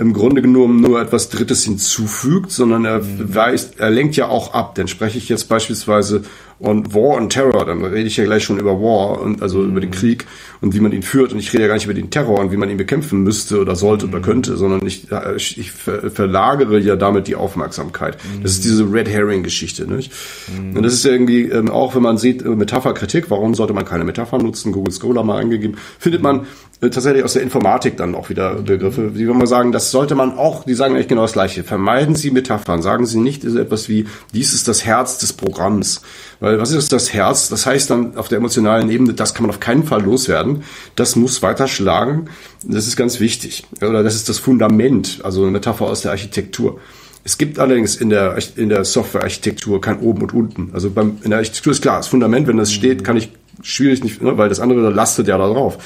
[0.00, 3.34] im Grunde genommen nur etwas Drittes hinzufügt, sondern er mhm.
[3.34, 4.74] weist, er lenkt ja auch ab.
[4.74, 6.22] Denn spreche ich jetzt beispielsweise
[6.60, 9.70] und War und Terror, dann rede ich ja gleich schon über War und also mhm.
[9.70, 10.26] über den Krieg
[10.60, 11.32] und wie man ihn führt.
[11.32, 13.60] Und ich rede ja gar nicht über den Terror und wie man ihn bekämpfen müsste
[13.60, 14.12] oder sollte mhm.
[14.12, 18.18] oder könnte, sondern ich, ich verlagere ja damit die Aufmerksamkeit.
[18.22, 18.42] Mhm.
[18.42, 19.86] Das ist diese Red Herring-Geschichte.
[19.90, 20.12] Nicht?
[20.48, 20.76] Mhm.
[20.76, 23.86] Und das ist ja irgendwie ähm, auch, wenn man sieht, äh, Metapherkritik, warum sollte man
[23.86, 24.72] keine Metapher nutzen?
[24.72, 26.44] Google Scholar mal angegeben, findet man äh,
[26.80, 30.38] tatsächlich aus der Informatik dann auch wieder Begriffe, die wenn man sagen, das sollte man
[30.38, 31.62] auch, die sagen eigentlich genau das Gleiche.
[31.62, 36.00] Vermeiden Sie Metaphern, sagen Sie nicht so etwas wie, dies ist das Herz des Programms
[36.40, 37.50] weil was ist das Herz?
[37.50, 40.64] Das heißt dann auf der emotionalen Ebene, das kann man auf keinen Fall loswerden.
[40.96, 42.30] Das muss weiter schlagen.
[42.64, 43.66] Das ist ganz wichtig.
[43.76, 46.80] Oder das ist das Fundament, also eine Metapher aus der Architektur.
[47.22, 50.70] Es gibt allerdings in der, in der Softwarearchitektur kein Oben und Unten.
[50.72, 53.30] Also beim, in der Architektur ist klar, das Fundament, wenn das steht, kann ich
[53.62, 55.78] schwierig nicht, ne, weil das andere lastet ja da drauf.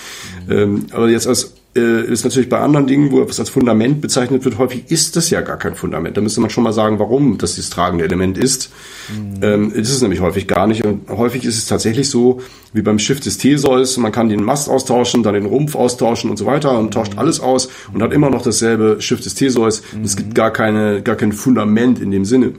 [0.47, 0.53] Mhm.
[0.53, 4.45] Ähm, aber jetzt als äh, ist natürlich bei anderen Dingen, wo etwas als Fundament bezeichnet
[4.45, 6.17] wird, häufig ist das ja gar kein Fundament.
[6.17, 8.71] Da müsste man schon mal sagen, warum das das tragende Element ist.
[9.11, 9.43] Mhm.
[9.43, 10.85] Ähm, ist es nämlich häufig gar nicht.
[10.85, 12.41] Und häufig ist es tatsächlich so,
[12.73, 16.37] wie beim Schiff des Theseus, man kann den Mast austauschen, dann den Rumpf austauschen und
[16.37, 17.19] so weiter und tauscht mhm.
[17.19, 19.83] alles aus und hat immer noch dasselbe Schiff des Theseus.
[19.97, 20.05] Mhm.
[20.05, 22.53] Es gibt gar keine, gar kein Fundament in dem Sinne.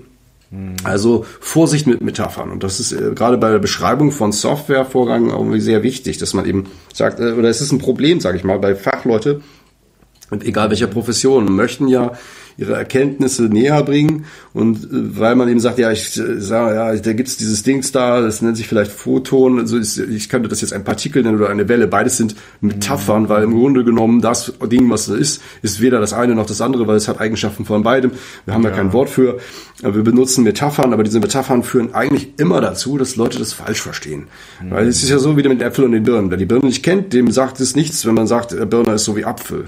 [0.84, 2.52] Also Vorsicht mit Metaphern.
[2.52, 6.46] Und das ist äh, gerade bei der Beschreibung von Softwarevorgängen auch sehr wichtig, dass man
[6.46, 9.42] eben sagt, äh, oder es ist ein Problem, sage ich mal, bei Fachleute,
[10.42, 12.14] egal welcher Profession, möchten ja
[12.58, 14.26] ihre Erkenntnisse näher bringen.
[14.54, 17.91] Und äh, weil man eben sagt, ja, ich äh, sage, ja, da gibt's dieses Dings
[17.91, 21.38] da, das nennt sich vielleicht Photon, also ist, ich könnte das jetzt ein Partikel nennen
[21.38, 21.88] oder eine Welle.
[21.88, 26.13] Beides sind Metaphern, weil im Grunde genommen das Ding, was da ist, ist weder das
[26.13, 28.12] eine noch das andere, weil es hat Eigenschaften von beidem.
[28.46, 28.70] Wir haben ja.
[28.70, 29.39] da kein Wort für.
[29.82, 34.28] Wir benutzen Metaphern, aber diese Metaphern führen eigentlich immer dazu, dass Leute das falsch verstehen.
[34.62, 34.72] Mhm.
[34.72, 36.32] Weil es ist ja so wie mit den Äpfeln und den Birnen.
[36.32, 39.15] Wer die Birne nicht kennt, dem sagt es nichts, wenn man sagt, Birne ist so
[39.18, 39.65] wie Apfel.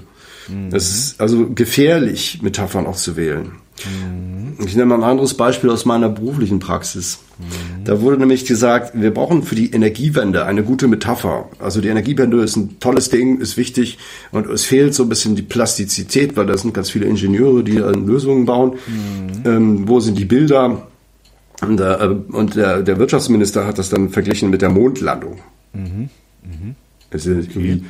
[0.49, 0.69] Mhm.
[0.73, 3.53] Es ist also gefährlich, Metaphern auch zu wählen.
[3.86, 4.65] Mhm.
[4.65, 7.19] Ich nenne mal ein anderes Beispiel aus meiner beruflichen Praxis.
[7.38, 7.83] Mhm.
[7.83, 11.49] Da wurde nämlich gesagt, wir brauchen für die Energiewende eine gute Metapher.
[11.60, 13.99] Also die Energiewende ist ein tolles Ding, ist wichtig
[14.31, 17.77] und es fehlt so ein bisschen die Plastizität, weil da sind ganz viele Ingenieure, die
[17.77, 18.73] Lösungen bauen.
[18.88, 19.49] Mhm.
[19.49, 20.88] Ähm, wo sind die Bilder?
[21.62, 25.39] Und, äh, und der, der, Wirtschaftsminister hat das dann verglichen mit der Mondlandung.
[25.73, 26.10] Mhm.
[26.43, 26.75] Mhm.
[27.12, 27.81] Also okay.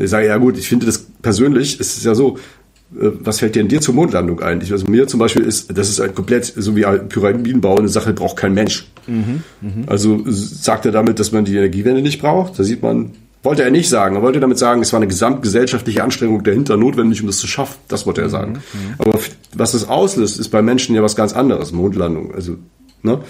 [0.00, 2.38] Ich sage, ja gut, ich finde das persönlich, es ist ja so,
[2.94, 4.60] äh, was fällt denn dir zur Mondlandung ein?
[4.60, 8.36] Also mir zum Beispiel ist, das ist ein komplett, so wie Pyramidenbau, eine Sache braucht
[8.36, 8.86] kein Mensch.
[9.06, 9.70] Mhm, mh.
[9.86, 12.58] Also sagt er damit, dass man die Energiewende nicht braucht?
[12.58, 14.16] Da sieht man, wollte er nicht sagen.
[14.16, 17.76] Er wollte damit sagen, es war eine gesamtgesellschaftliche Anstrengung dahinter notwendig, um das zu schaffen.
[17.88, 18.52] Das wollte er mhm, sagen.
[18.52, 18.94] Mhm.
[18.98, 19.18] Aber
[19.54, 21.72] was das auslöst, ist bei Menschen ja was ganz anderes.
[21.72, 22.34] Mondlandung.
[22.34, 22.56] Also
[23.02, 23.20] Ne?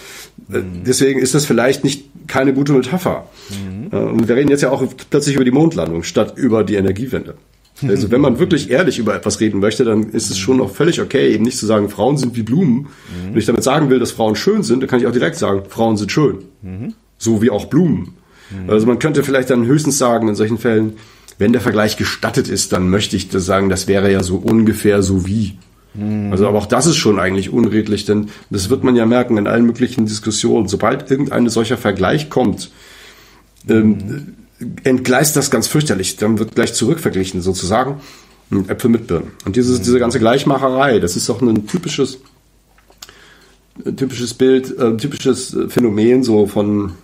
[0.48, 0.84] Mhm.
[0.86, 3.28] Deswegen ist das vielleicht nicht keine gute Metapher.
[3.50, 3.88] Mhm.
[3.92, 7.34] Äh, und wir reden jetzt ja auch plötzlich über die Mondlandung statt über die Energiewende.
[7.88, 11.00] Also wenn man wirklich ehrlich über etwas reden möchte, dann ist es schon noch völlig
[11.00, 12.76] okay, eben nicht zu sagen, Frauen sind wie Blumen.
[12.76, 13.30] Mhm.
[13.30, 15.62] Wenn ich damit sagen will, dass Frauen schön sind, dann kann ich auch direkt sagen,
[15.66, 16.38] Frauen sind schön.
[16.60, 16.92] Mhm.
[17.16, 18.16] So wie auch Blumen.
[18.50, 18.68] Mhm.
[18.68, 20.94] Also man könnte vielleicht dann höchstens sagen in solchen Fällen,
[21.38, 25.02] wenn der Vergleich gestattet ist, dann möchte ich das sagen, das wäre ja so ungefähr
[25.02, 25.56] so wie.
[25.94, 26.30] Mhm.
[26.32, 29.46] Also, aber auch das ist schon eigentlich unredlich, denn das wird man ja merken in
[29.46, 30.68] allen möglichen Diskussionen.
[30.68, 32.70] Sobald irgendein solcher Vergleich kommt,
[33.68, 34.36] ähm,
[34.84, 36.16] entgleist das ganz fürchterlich.
[36.16, 38.00] Dann wird gleich zurückverglichen, sozusagen.
[38.66, 39.30] Äpfel mit Birnen.
[39.44, 39.84] Und dieses, mhm.
[39.84, 42.18] diese ganze Gleichmacherei, das ist auch ein typisches,
[43.96, 46.94] typisches Bild, äh, typisches Phänomen so von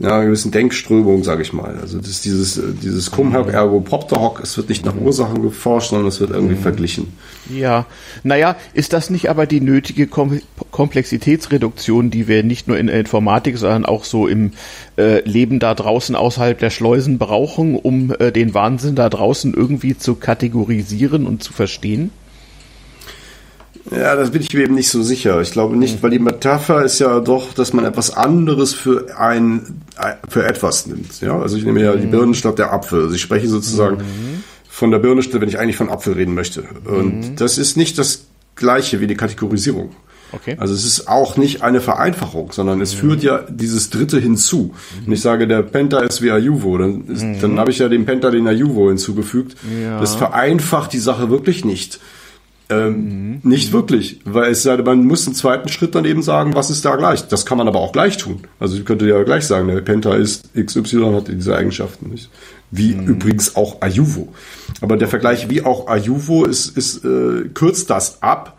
[0.00, 1.76] ja, gewissen Denkströmung, sage ich mal.
[1.80, 4.94] Also das ist dieses, äh, dieses Cum hoc ergo propter hoc, es wird nicht nach
[4.94, 6.60] Ursachen geforscht, sondern es wird irgendwie mhm.
[6.60, 7.12] verglichen.
[7.52, 7.86] Ja,
[8.22, 13.00] naja, ist das nicht aber die nötige Kom Komplexitätsreduktion, die wir nicht nur in der
[13.00, 14.52] Informatik, sondern auch so im
[14.96, 19.98] äh, Leben da draußen außerhalb der Schleusen brauchen, um äh, den Wahnsinn da draußen irgendwie
[19.98, 22.10] zu kategorisieren und zu verstehen?
[23.90, 25.40] Ja, das bin ich mir eben nicht so sicher.
[25.40, 29.82] Ich glaube nicht, weil die Metapher ist ja doch, dass man etwas anderes für ein,
[30.28, 31.20] für etwas nimmt.
[31.20, 32.10] Ja, also ich nehme ja die mhm.
[32.10, 33.02] Birne statt der Apfel.
[33.02, 34.44] Also ich spreche sozusagen mhm.
[34.68, 36.64] von der Birne statt, wenn ich eigentlich von Apfel reden möchte.
[36.84, 37.36] Und mhm.
[37.36, 39.90] das ist nicht das Gleiche wie die Kategorisierung.
[40.32, 40.56] Okay.
[40.58, 42.98] Also es ist auch nicht eine Vereinfachung, sondern es mhm.
[42.98, 44.74] führt ja dieses Dritte hinzu.
[44.74, 45.06] Mhm.
[45.06, 47.40] Wenn ich sage, der Penta ist wie Ajuvo, dann, ist, mhm.
[47.40, 49.56] dann habe ich ja dem Penta den Ajuvo hinzugefügt.
[49.82, 50.00] Ja.
[50.00, 52.00] Das vereinfacht die Sache wirklich nicht.
[52.70, 53.40] Ähm, mhm.
[53.44, 56.84] Nicht wirklich, weil es sei, man muss einen zweiten Schritt dann eben sagen, was ist
[56.84, 57.26] da gleich.
[57.26, 58.42] Das kann man aber auch gleich tun.
[58.60, 62.30] Also ich könnte ja gleich sagen, der Penta ist XY hat diese Eigenschaften, nicht?
[62.70, 63.06] Wie mhm.
[63.06, 64.28] übrigens auch Ayuvo.
[64.82, 68.58] Aber der Vergleich wie auch Ayuvo ist, ist äh, kürzt das ab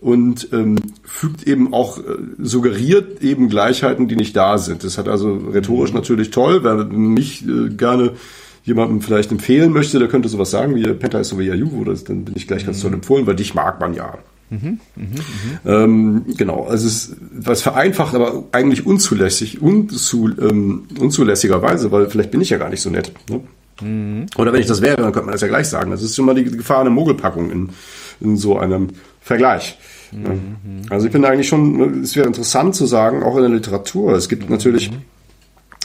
[0.00, 2.02] und ähm, fügt eben auch, äh,
[2.38, 4.82] suggeriert eben Gleichheiten, die nicht da sind.
[4.82, 5.96] Das hat also rhetorisch mhm.
[5.96, 8.14] natürlich toll, wer mich äh, gerne
[8.64, 12.04] jemandem vielleicht empfehlen möchte, der könnte sowas sagen, wie Penta ist so wie Juvo, das,
[12.04, 12.82] dann bin ich gleich ganz mhm.
[12.82, 14.18] toll empfohlen, weil dich mag man ja.
[14.50, 15.06] Mhm, mh,
[15.64, 15.84] mh.
[15.84, 22.30] Ähm, genau, also es ist was vereinfacht, aber eigentlich unzulässig, unzu, ähm, unzulässigerweise, weil vielleicht
[22.30, 23.12] bin ich ja gar nicht so nett.
[23.28, 23.40] Ne?
[23.82, 24.26] Mhm.
[24.36, 25.90] Oder wenn ich das wäre, dann könnte man das ja gleich sagen.
[25.90, 27.70] Das ist schon mal die Gefahr einer Mogelpackung in,
[28.20, 29.78] in so einem Vergleich.
[30.12, 30.82] Mhm.
[30.90, 34.28] Also ich bin eigentlich schon, es wäre interessant zu sagen, auch in der Literatur, es
[34.28, 34.98] gibt natürlich mhm.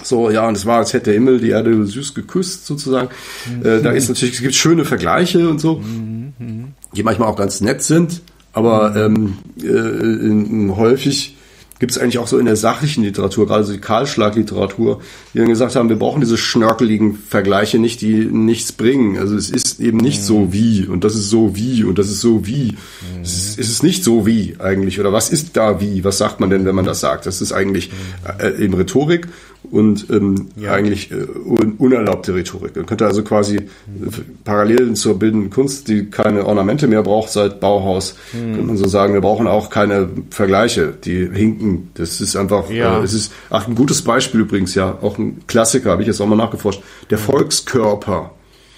[0.03, 3.09] So, ja, und es war, als hätte der Himmel die Erde süß geküsst, sozusagen.
[3.45, 3.65] Mhm.
[3.65, 6.73] Äh, da ist natürlich, es gibt schöne Vergleiche und so, mhm.
[6.95, 8.21] die manchmal auch ganz nett sind,
[8.53, 11.35] aber ähm, äh, in, häufig
[11.79, 15.01] gibt es eigentlich auch so in der sachlichen Literatur, gerade so die Kahlschlagliteratur,
[15.33, 19.17] die dann gesagt haben, wir brauchen diese schnörkeligen Vergleiche nicht, die nichts bringen.
[19.17, 20.25] Also es ist eben nicht mhm.
[20.25, 22.73] so wie und das ist so wie und das ist so wie.
[22.73, 23.21] Mhm.
[23.21, 24.99] Es, ist, es ist nicht so wie eigentlich.
[24.99, 26.03] Oder was ist da wie?
[26.03, 27.25] Was sagt man denn, wenn man das sagt?
[27.25, 27.91] Das ist eigentlich
[28.39, 29.27] äh, eben Rhetorik
[29.63, 30.73] und ähm, ja.
[30.73, 32.75] eigentlich äh, un unerlaubte Rhetorik.
[32.75, 34.09] Man könnte also quasi mhm.
[34.43, 38.53] parallel zur bildenden Kunst, die keine Ornamente mehr braucht seit Bauhaus, mhm.
[38.53, 41.91] könnte man so sagen, wir brauchen auch keine Vergleiche, die hinken.
[41.95, 42.99] Das ist einfach, ja.
[42.99, 46.21] äh, es ist, ach, ein gutes Beispiel übrigens, ja, auch ein Klassiker, habe ich jetzt
[46.21, 47.23] auch mal nachgeforscht, der mhm.
[47.23, 48.31] Volkskörper.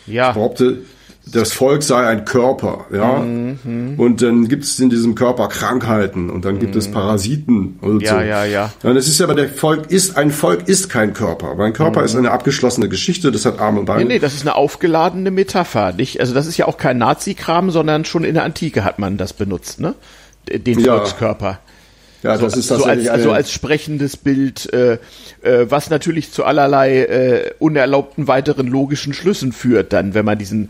[0.08, 0.30] Ja.
[0.30, 0.80] Ich behaupte,
[1.26, 3.20] das Volk sei ein Körper, ja.
[3.20, 3.94] Mhm.
[3.98, 6.80] Und dann gibt es in diesem Körper Krankheiten und dann gibt mhm.
[6.80, 8.16] es Parasiten und ja, so.
[8.18, 8.74] Ja, ja, ja.
[8.84, 11.50] Und das ist aber der Volk ist ein Volk ist kein Körper.
[11.50, 12.06] Aber ein Körper mhm.
[12.06, 13.32] ist eine abgeschlossene Geschichte.
[13.32, 14.04] Das hat Arme und Beine.
[14.04, 15.94] Nee, nee, das ist eine aufgeladene Metapher.
[15.94, 19.18] Nicht, also das ist ja auch kein Nazi-Kram, sondern schon in der Antike hat man
[19.18, 19.94] das benutzt, ne?
[20.50, 20.98] Den ja.
[20.98, 21.60] Volkskörper.
[22.24, 24.98] Ja, das so, ist so als, also als sprechendes Bild, äh,
[25.42, 30.70] äh, was natürlich zu allerlei äh, unerlaubten weiteren logischen Schlüssen führt, dann, wenn man diesen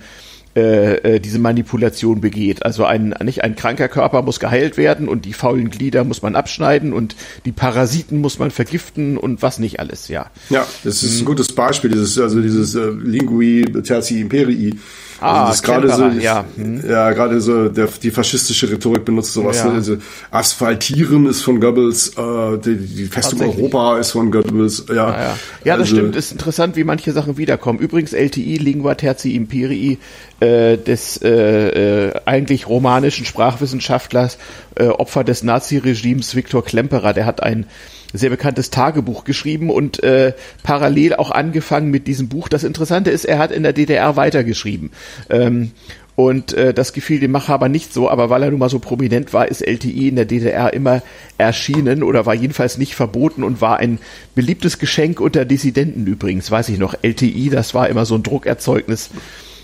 [0.56, 2.66] äh, äh, diese Manipulation begeht.
[2.66, 6.36] Also ein, nicht ein kranker Körper muss geheilt werden und die faulen Glieder muss man
[6.36, 10.30] abschneiden und die Parasiten muss man vergiften und was nicht alles, ja.
[10.50, 14.78] Ja, das ist ein gutes Beispiel, dieses, also dieses äh, Lingui tertii imperii
[15.22, 16.84] Ah, also das gerade so, ja, hm.
[16.90, 19.60] ja gerade so der, die faschistische Rhetorik benutzt sowas.
[19.60, 19.68] Ja.
[19.68, 19.74] Ne?
[19.74, 19.98] Also
[20.32, 24.86] Asphaltieren ist von Goebbels, äh, die, die Festung Europa ist von Goebbels.
[24.90, 25.38] Ja, ah, ja.
[25.64, 26.16] ja das also, stimmt.
[26.16, 27.78] Ist interessant, wie manche Sachen wiederkommen.
[27.78, 30.00] Übrigens LTI, Lingua Terzi Imperii,
[30.40, 34.40] äh, des äh, äh, eigentlich romanischen Sprachwissenschaftlers,
[34.76, 37.14] äh, Opfer des Naziregimes Viktor Klemperer.
[37.14, 37.68] Der hat ein
[38.14, 42.48] sehr bekanntes Tagebuch geschrieben und äh, parallel auch angefangen mit diesem Buch.
[42.48, 44.92] Das Interessante ist, er hat in der DDR weitergeschrieben.
[45.30, 45.72] Ähm,
[46.16, 49.34] und äh, das gefiel dem Macher nicht so, aber weil er nun mal so prominent
[49.34, 51.02] war, ist LTI in der DDR immer
[51.38, 53.98] erschienen oder war jedenfalls nicht verboten und war ein
[54.36, 56.96] beliebtes Geschenk unter Dissidenten übrigens, weiß ich noch.
[57.02, 59.10] LTI, das war immer so ein Druckerzeugnis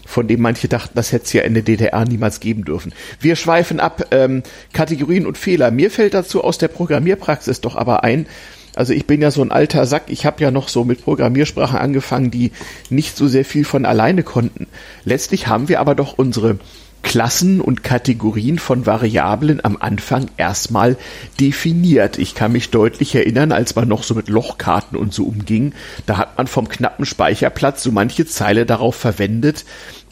[0.08, 2.94] von dem manche dachten, das hätte es ja in der DDR niemals geben dürfen.
[3.20, 4.42] Wir schweifen ab, ähm,
[4.74, 5.70] Kategorien und Fehler.
[5.70, 8.26] Mir fällt dazu aus der Programmierpraxis doch aber ein,
[8.74, 11.80] also ich bin ja so ein alter Sack, ich habe ja noch so mit Programmiersprachen
[11.80, 12.52] angefangen, die
[12.90, 14.68] nicht so sehr viel von alleine konnten.
[15.04, 16.60] Letztlich haben wir aber doch unsere
[17.04, 20.98] Klassen und Kategorien von Variablen am Anfang erstmal
[21.40, 22.18] definiert.
[22.18, 25.74] Ich kann mich deutlich erinnern, als man noch so mit Lochkarten und so umging,
[26.06, 29.64] da hat man vom knappen Speicherplatz so manche Zeile darauf verwendet,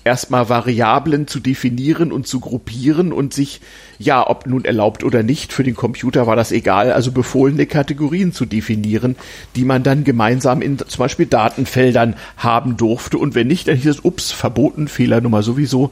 [0.06, 3.60] erstmal Variablen zu definieren und zu gruppieren und sich,
[3.98, 8.32] ja, ob nun erlaubt oder nicht, für den Computer war das egal, also befohlene Kategorien
[8.32, 9.15] zu definieren,
[9.56, 13.88] die man dann gemeinsam in zum Beispiel Datenfeldern haben durfte und wenn nicht, dann hieß
[13.88, 15.89] es, ups, verboten, Fehlernummer sowieso,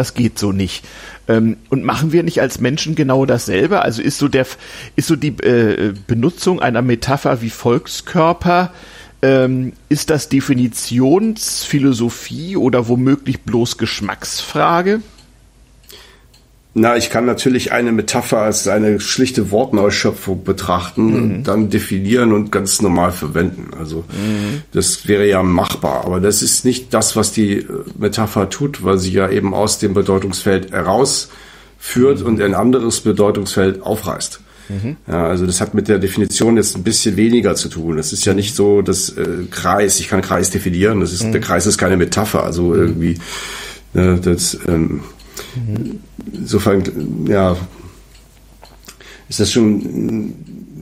[0.00, 0.82] das geht so nicht.
[1.28, 3.82] Ähm, und machen wir nicht als Menschen genau dasselbe?
[3.82, 4.46] Also ist so der,
[4.96, 8.72] ist so die äh, Benutzung einer Metapher wie Volkskörper
[9.22, 15.02] Ähm, ist das Definitionsphilosophie oder womöglich bloß Geschmacksfrage?
[16.72, 21.14] Na, ich kann natürlich eine Metapher als eine schlichte Wortneuschöpfung betrachten mhm.
[21.16, 23.70] und dann definieren und ganz normal verwenden.
[23.76, 24.62] Also mhm.
[24.72, 27.66] das wäre ja machbar, aber das ist nicht das, was die äh,
[27.98, 32.26] Metapher tut, weil sie ja eben aus dem Bedeutungsfeld herausführt mhm.
[32.26, 34.40] und ein anderes Bedeutungsfeld aufreißt.
[34.68, 34.96] Mhm.
[35.08, 37.96] Ja, also das hat mit der Definition jetzt ein bisschen weniger zu tun.
[37.96, 41.32] Das ist ja nicht so das äh, Kreis, ich kann Kreis definieren, das ist, mhm.
[41.32, 42.74] der Kreis ist keine Metapher, also mhm.
[42.74, 43.18] irgendwie
[43.92, 45.00] ne, das ähm,
[46.32, 46.82] Insofern,
[47.26, 47.56] ja,
[49.28, 50.34] ist das schon,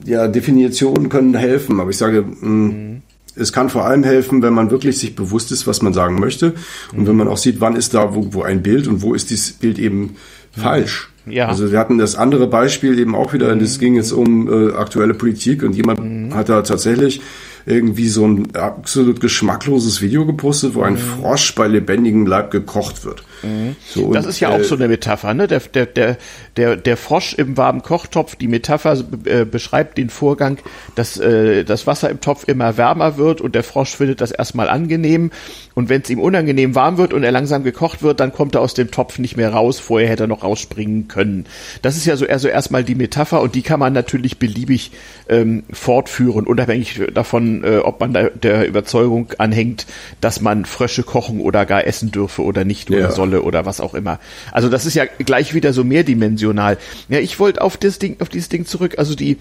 [0.06, 3.02] ja, Definitionen können helfen, aber ich sage, mhm.
[3.36, 6.54] es kann vor allem helfen, wenn man wirklich sich bewusst ist, was man sagen möchte
[6.96, 9.30] und wenn man auch sieht, wann ist da wo, wo ein Bild und wo ist
[9.30, 10.16] dieses Bild eben
[10.50, 11.10] falsch.
[11.26, 11.48] Ja.
[11.48, 15.14] Also wir hatten das andere Beispiel eben auch wieder, das ging jetzt um äh, aktuelle
[15.14, 16.34] Politik und jemand mhm.
[16.34, 17.20] hat da tatsächlich
[17.66, 20.96] irgendwie so ein absolut geschmackloses Video gepostet, wo ein.
[20.96, 23.24] Frosch bei lebendigem Leib gekocht wird.
[23.42, 23.76] Mhm.
[23.86, 25.46] So, das ist ja äh, auch so eine Metapher, ne?
[25.46, 26.16] Der, der, der,
[26.56, 30.58] der, der Frosch im warmen Kochtopf, die Metapher äh, beschreibt den Vorgang,
[30.94, 34.68] dass äh, das Wasser im Topf immer wärmer wird und der Frosch findet das erstmal
[34.68, 35.30] angenehm.
[35.74, 38.60] Und wenn es ihm unangenehm warm wird und er langsam gekocht wird, dann kommt er
[38.60, 39.78] aus dem Topf nicht mehr raus.
[39.78, 41.46] Vorher hätte er noch rausspringen können.
[41.82, 44.90] Das ist ja so eher so erstmal die Metapher und die kann man natürlich beliebig
[45.28, 49.86] ähm, fortführen, unabhängig davon, äh, ob man da der Überzeugung anhängt,
[50.20, 53.10] dass man Frösche kochen oder gar essen dürfe oder nicht oder ja.
[53.28, 54.18] Solle oder was auch immer.
[54.52, 56.78] Also das ist ja gleich wieder so mehrdimensional.
[57.08, 58.98] Ja, ich wollte auf das Ding, auf dieses Ding zurück.
[58.98, 59.38] Also die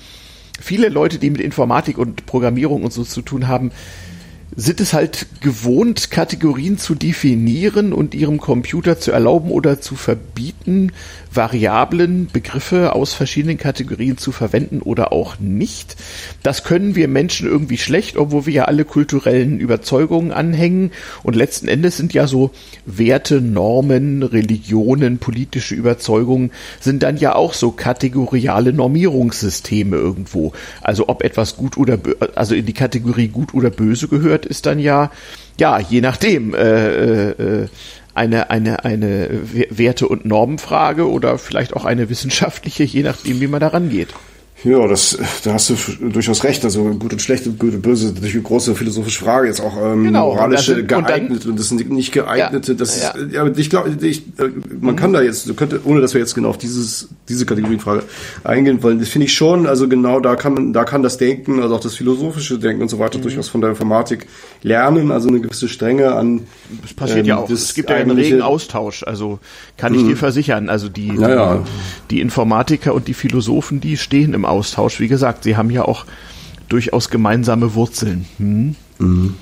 [0.60, 3.72] viele Leute, die mit Informatik und Programmierung und so zu tun haben,
[4.60, 10.94] sind es halt gewohnt, Kategorien zu definieren und ihrem Computer zu erlauben oder zu verbieten,
[11.32, 15.96] Variablen, Begriffe aus verschiedenen Kategorien zu verwenden oder auch nicht.
[16.42, 20.92] Das können wir Menschen irgendwie schlecht, obwohl wir ja alle kulturellen Überzeugungen anhängen.
[21.22, 22.50] Und letzten Endes sind ja so
[22.88, 30.54] Werte, Normen, Religionen, politische Überzeugungen sind dann ja auch so kategoriale Normierungssysteme irgendwo.
[30.82, 32.00] Also ob etwas gut oder
[32.34, 35.12] also in die Kategorie gut oder böse gehört, ist dann ja
[35.60, 36.54] ja je nachdem.
[36.54, 37.68] Äh, äh,
[38.18, 39.30] eine, eine, eine
[39.70, 44.10] Werte- und Normenfrage oder vielleicht auch eine wissenschaftliche, je nachdem, wie man da rangeht.
[44.64, 45.76] Ja, das, da hast du
[46.10, 46.64] durchaus recht.
[46.66, 49.48] Also gut und schlecht und gut und böse, natürlich eine große philosophische Frage.
[49.48, 52.72] Jetzt auch ähm, genau, moralische sind, geeignete und, dann, und, das sind nicht geeignete.
[52.72, 53.10] Ja, das ja.
[53.12, 54.50] Ist, ja, ich glaube, ich, äh,
[54.82, 54.98] man mhm.
[54.98, 58.04] kann da jetzt, du könnte, ohne dass wir jetzt genau auf dieses, diese Kategorienfrage
[58.44, 59.68] eingehen wollen, das finde ich schon.
[59.68, 62.90] Also genau da kann man, da kann das Denken, also auch das philosophische Denken und
[62.90, 63.24] so weiter mhm.
[63.24, 64.26] durchaus von der Informatik
[64.64, 65.12] lernen.
[65.12, 66.48] Also eine gewisse Strenge an.
[66.82, 67.50] Das passiert ähm, ja auch.
[67.50, 69.04] Es gibt ja einen regen Austausch.
[69.04, 69.38] Also
[69.78, 70.10] kann ich mhm.
[70.10, 70.68] dir versichern.
[70.68, 71.64] Also die, ja,
[72.10, 75.00] die Informatiker und die Philosophen, die stehen im Austausch.
[75.00, 76.06] Wie gesagt, sie haben ja auch
[76.70, 78.26] durchaus gemeinsame Wurzeln.
[78.38, 78.76] Hm?
[79.00, 79.36] Mhm.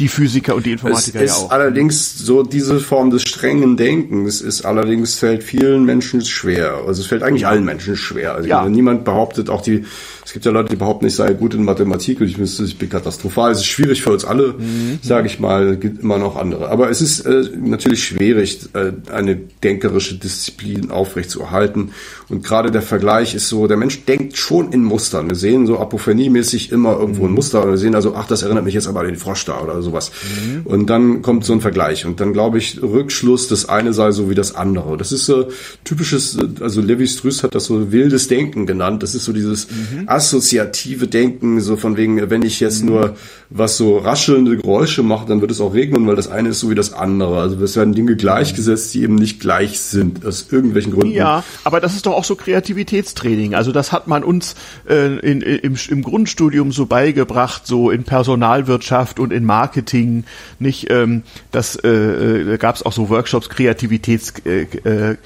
[0.00, 1.50] Die Physiker und die Informatiker es ist ja auch.
[1.52, 6.80] allerdings so diese Form des strengen Denkens ist allerdings fällt vielen Menschen schwer.
[6.84, 8.34] Also es fällt eigentlich allen Menschen schwer.
[8.34, 8.68] Also ja.
[8.68, 9.84] niemand behauptet, auch die
[10.24, 12.78] es gibt ja Leute, die behaupten, ich sei gut in Mathematik und ich, müsste, ich
[12.78, 13.52] bin katastrophal.
[13.52, 14.98] Es ist schwierig für uns alle, mhm.
[15.02, 16.70] sage ich mal, gibt immer noch andere.
[16.70, 21.90] Aber es ist äh, natürlich schwierig, äh, eine denkerische Disziplin aufrechtzuerhalten.
[22.30, 25.28] Und gerade der Vergleich ist so, der Mensch denkt schon in Mustern.
[25.28, 27.34] Wir sehen so apophenie-mäßig immer irgendwo ein mhm.
[27.34, 27.68] Muster.
[27.68, 30.10] Wir sehen also, ach, das erinnert mich jetzt aber an den Frosch da oder sowas.
[30.42, 30.62] Mhm.
[30.64, 32.06] Und dann kommt so ein Vergleich.
[32.06, 34.96] Und dann glaube ich, Rückschluss, das eine sei so wie das andere.
[34.96, 35.48] Das ist so
[35.84, 39.02] typisches, also Levi Strauss hat das so wildes Denken genannt.
[39.02, 43.16] Das ist so dieses mhm assoziative Denken, so von wegen, wenn ich jetzt nur
[43.50, 46.70] was so raschelnde Geräusche mache, dann wird es auch regnen, weil das eine ist so
[46.70, 47.40] wie das andere.
[47.40, 51.14] Also es werden Dinge gleichgesetzt, die eben nicht gleich sind, aus irgendwelchen Gründen.
[51.14, 53.54] Ja, aber das ist doch auch so Kreativitätstraining.
[53.54, 54.54] Also das hat man uns
[54.88, 60.24] äh, in, im, im Grundstudium so beigebracht, so in Personalwirtschaft und in Marketing,
[60.58, 60.90] nicht?
[60.90, 61.22] Ähm,
[61.52, 65.16] das äh, äh, gab es auch so Workshops, Kreativitäts äh, äh,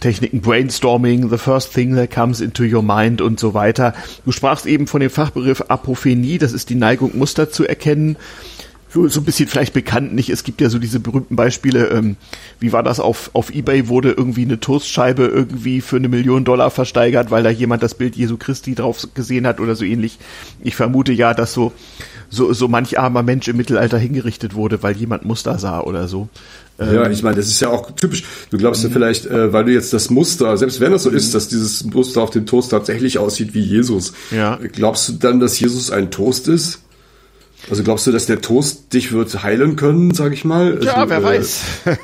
[0.00, 3.94] Techniken, Brainstorming, the first thing that comes into your mind und so weiter.
[4.24, 8.16] Du sprachst eben von dem Fachbegriff Apophenie, das ist die Neigung, Muster zu erkennen.
[8.90, 10.30] So ein bisschen vielleicht bekannt nicht.
[10.30, 12.16] Es gibt ja so diese berühmten Beispiele, ähm,
[12.58, 16.70] wie war das auf, auf Ebay wurde irgendwie eine Toastscheibe irgendwie für eine Million Dollar
[16.70, 20.18] versteigert, weil da jemand das Bild Jesu Christi drauf gesehen hat oder so ähnlich.
[20.62, 21.72] Ich vermute ja, dass so,
[22.30, 26.28] so, so manch armer Mensch im Mittelalter hingerichtet wurde, weil jemand Muster sah oder so.
[26.78, 28.24] Ja, ähm, ich meine, das ist ja auch typisch.
[28.50, 31.34] Du glaubst ja vielleicht, äh, weil du jetzt das Muster, selbst wenn es so ist,
[31.34, 34.58] dass dieses Muster auf dem Toast tatsächlich aussieht wie Jesus, ja.
[34.72, 36.80] glaubst du dann, dass Jesus ein Toast ist?
[37.70, 40.78] Also glaubst du, dass der Toast dich wird heilen können, sag ich mal?
[40.82, 41.60] Ja, also, wer äh, weiß.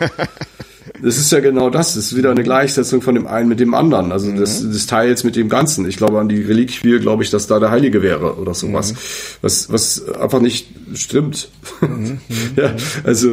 [1.03, 1.95] das ist ja genau das.
[1.95, 4.12] Das ist wieder eine Gleichsetzung von dem einen mit dem anderen.
[4.12, 4.37] Also mhm.
[4.37, 5.88] des, des Teils mit dem Ganzen.
[5.88, 8.93] Ich glaube an die Reliquie, glaube ich, dass da der Heilige wäre oder sowas.
[8.93, 8.97] Mhm.
[9.43, 11.49] Was, was einfach nicht stimmt.
[11.81, 12.21] Mhm.
[12.57, 13.33] ja, also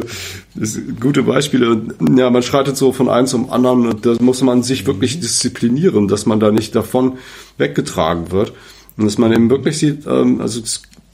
[0.54, 1.82] das sind gute Beispiele.
[2.16, 6.08] Ja, man schreitet so von einem zum anderen und da muss man sich wirklich disziplinieren,
[6.08, 7.18] dass man da nicht davon
[7.58, 8.52] weggetragen wird.
[8.96, 10.60] Und dass man eben wirklich sieht, ähm, also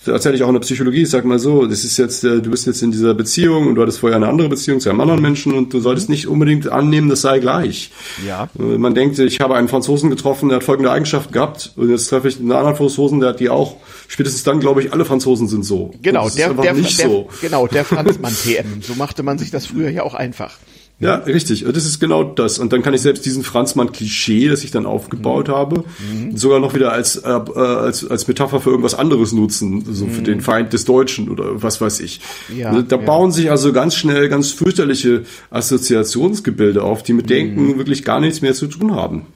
[0.06, 2.50] erzähle ich auch in der Psychologie, ich sag mal so, das ist jetzt, äh, du
[2.50, 5.20] bist jetzt in dieser Beziehung und du hattest vorher eine andere Beziehung zu einem anderen
[5.20, 7.90] Menschen und du solltest nicht unbedingt annehmen, das sei gleich.
[8.26, 8.48] Ja.
[8.58, 12.08] Äh, man denkt, ich habe einen Franzosen getroffen, der hat folgende Eigenschaft gehabt und jetzt
[12.08, 13.76] treffe ich einen anderen Franzosen, der hat die auch.
[14.06, 15.92] Spätestens dann glaube ich, alle Franzosen sind so.
[16.02, 17.28] Genau, der, der, der, so.
[17.40, 18.82] genau, der Franzmann TM.
[18.82, 20.56] So machte man sich das früher ja auch einfach.
[21.00, 21.64] Ja, richtig.
[21.64, 22.58] Das ist genau das.
[22.58, 25.52] Und dann kann ich selbst diesen Franzmann-Klischee, das ich dann aufgebaut mhm.
[25.52, 26.36] habe, mhm.
[26.36, 30.10] sogar noch wieder als, äh, als, als Metapher für irgendwas anderes nutzen, so mhm.
[30.10, 32.20] für den Feind des Deutschen oder was weiß ich.
[32.56, 33.02] Ja, da ja.
[33.02, 37.28] bauen sich also ganz schnell ganz fürchterliche Assoziationsgebilde auf, die mit mhm.
[37.28, 39.26] Denken wirklich gar nichts mehr zu tun haben.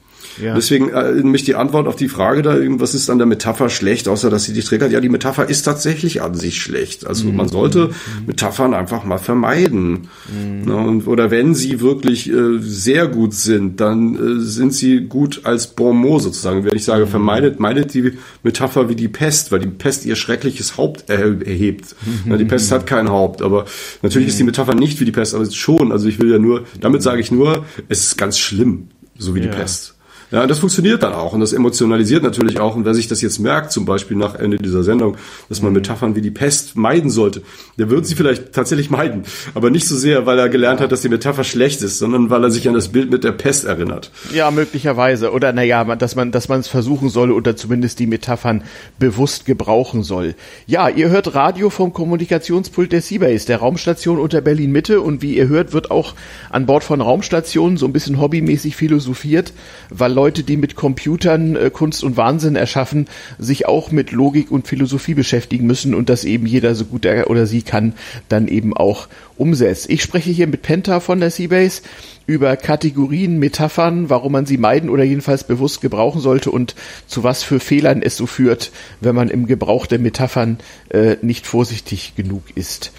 [0.41, 0.55] Ja.
[0.55, 4.09] Deswegen äh, nämlich die Antwort auf die Frage da, was ist an der Metapher schlecht,
[4.09, 4.93] außer dass sie dich triggert.
[4.93, 7.07] Ja, die Metapher ist tatsächlich an sich schlecht.
[7.07, 7.37] Also mhm.
[7.37, 8.26] man sollte mhm.
[8.26, 10.09] Metaphern einfach mal vermeiden.
[10.28, 10.68] Mhm.
[10.68, 15.43] Ja, und, oder wenn sie wirklich äh, sehr gut sind, dann äh, sind sie gut
[15.45, 16.64] als Bon mot sozusagen.
[16.64, 17.11] Wenn ich sage, mhm.
[17.11, 18.12] vermeidet, meidet die
[18.43, 21.95] Metapher wie die Pest, weil die Pest ihr schreckliches Haupt erhebt.
[22.26, 23.64] Ja, die Pest hat kein Haupt, aber
[24.03, 24.49] natürlich ist die mhm.
[24.49, 25.93] Metapher nicht wie die Pest, aber schon.
[25.93, 29.41] Also ich will ja nur, damit sage ich nur, es ist ganz schlimm, so wie
[29.41, 29.47] ja.
[29.47, 29.95] die Pest.
[30.33, 32.74] Ja, das funktioniert dann auch und das emotionalisiert natürlich auch.
[32.74, 35.18] Und wer sich das jetzt merkt, zum Beispiel nach Ende dieser Sendung,
[35.51, 37.43] dass man Metaphern wie die Pest meiden sollte,
[37.78, 39.24] der wird sie vielleicht tatsächlich meiden.
[39.55, 42.43] Aber nicht so sehr, weil er gelernt hat, dass die Metapher schlecht ist, sondern weil
[42.45, 44.11] er sich an das Bild mit der Pest erinnert.
[44.33, 45.33] Ja, möglicherweise.
[45.33, 48.64] Oder naja, dass man, dass man es versuchen soll oder zumindest die Metaphern
[48.99, 50.35] bewusst gebrauchen soll.
[50.66, 55.03] Ja, ihr hört Radio vom Kommunikationspult der Seabase, der Raumstation unter Berlin Mitte.
[55.03, 56.14] Und wie ihr hört, wird auch
[56.49, 59.53] an Bord von Raumstationen so ein bisschen hobbymäßig philosophiert,
[59.91, 63.09] weil Leute, die mit Computern äh, Kunst und Wahnsinn erschaffen,
[63.41, 67.29] sich auch mit Logik und Philosophie beschäftigen müssen und das eben jeder so gut er
[67.29, 67.95] oder sie kann,
[68.29, 69.91] dann eben auch umsetzt.
[69.91, 71.83] Ich spreche hier mit Penta von der Seabase
[72.27, 76.77] über Kategorien, Metaphern, warum man sie meiden oder jedenfalls bewusst gebrauchen sollte und
[77.09, 78.70] zu was für Fehlern es so führt,
[79.01, 80.59] wenn man im Gebrauch der Metaphern
[80.91, 82.93] äh, nicht vorsichtig genug ist.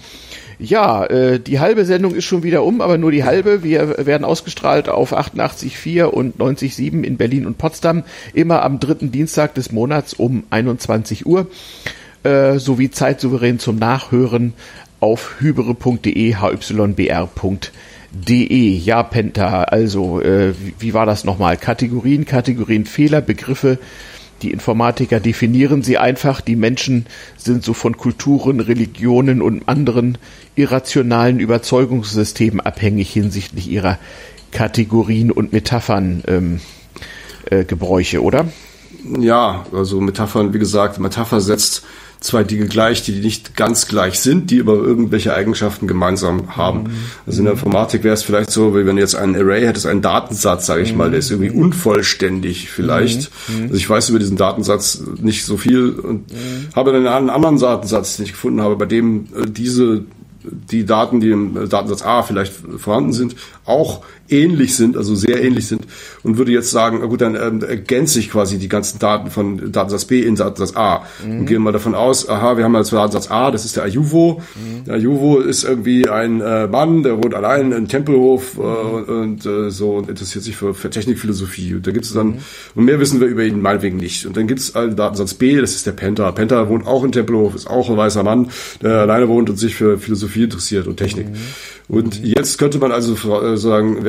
[0.58, 3.62] Ja, äh, die halbe Sendung ist schon wieder um, aber nur die halbe.
[3.62, 9.54] Wir werden ausgestrahlt auf 88.4 und 90.7 in Berlin und Potsdam, immer am dritten Dienstag
[9.54, 11.48] des Monats um 21 Uhr,
[12.22, 14.54] äh, sowie zeitsouverän zum Nachhören
[15.00, 17.74] auf hybere.de, hybr.de.
[18.76, 21.56] Ja, Penta, also, äh, wie, wie war das nochmal?
[21.56, 23.78] Kategorien, Kategorien, Fehler, Begriffe,
[24.44, 26.42] die Informatiker definieren sie einfach.
[26.42, 27.06] Die Menschen
[27.38, 30.18] sind so von Kulturen, Religionen und anderen
[30.54, 33.98] irrationalen Überzeugungssystemen abhängig hinsichtlich ihrer
[34.50, 36.60] Kategorien und Metaphern ähm,
[37.50, 38.46] äh, Gebräuche, oder?
[39.18, 41.84] Ja, also Metaphern, wie gesagt, Metapher setzt
[42.24, 46.84] zwei Dinge gleich, die nicht ganz gleich sind, die aber irgendwelche Eigenschaften gemeinsam haben.
[46.84, 46.90] Mhm.
[47.26, 49.86] Also in der Informatik wäre es vielleicht so, wie wenn du jetzt einen Array hättest,
[49.86, 50.98] einen Datensatz, sage ich mhm.
[50.98, 53.30] mal, der ist irgendwie unvollständig vielleicht.
[53.48, 53.56] Mhm.
[53.56, 53.62] mhm.
[53.64, 56.68] Also ich weiß über diesen Datensatz nicht so viel und mhm.
[56.74, 60.04] habe dann einen anderen Datensatz, den ich gefunden habe, bei dem äh, diese
[60.44, 65.66] die Daten, die im Datensatz A vielleicht vorhanden sind, auch ähnlich sind, also sehr ähnlich
[65.66, 65.82] sind,
[66.22, 70.04] und würde jetzt sagen, gut, dann ähm, ergänze ich quasi die ganzen Daten von Datensatz
[70.04, 71.04] B in Datensatz A.
[71.24, 71.40] Mhm.
[71.40, 74.40] Und gehen mal davon aus, aha, wir haben jetzt Datensatz A, das ist der Ayuvo.
[74.54, 74.84] Mhm.
[74.84, 79.70] Der Ayuvo ist irgendwie ein äh, Mann, der wohnt allein in Tempelhof äh, und äh,
[79.70, 81.74] so und interessiert sich für, für Technikphilosophie.
[81.74, 82.38] Und da gibt es dann, mhm.
[82.74, 84.26] und mehr wissen wir über ihn meinetwegen nicht.
[84.26, 86.30] Und dann gibt es äh, Datensatz B, das ist der Penta.
[86.32, 88.50] Penta wohnt auch in Tempelhof, ist auch ein weißer Mann,
[88.82, 91.28] der alleine wohnt und sich für Philosophie interessiert und Technik.
[91.28, 91.34] Mhm.
[91.86, 93.14] Und jetzt könnte man also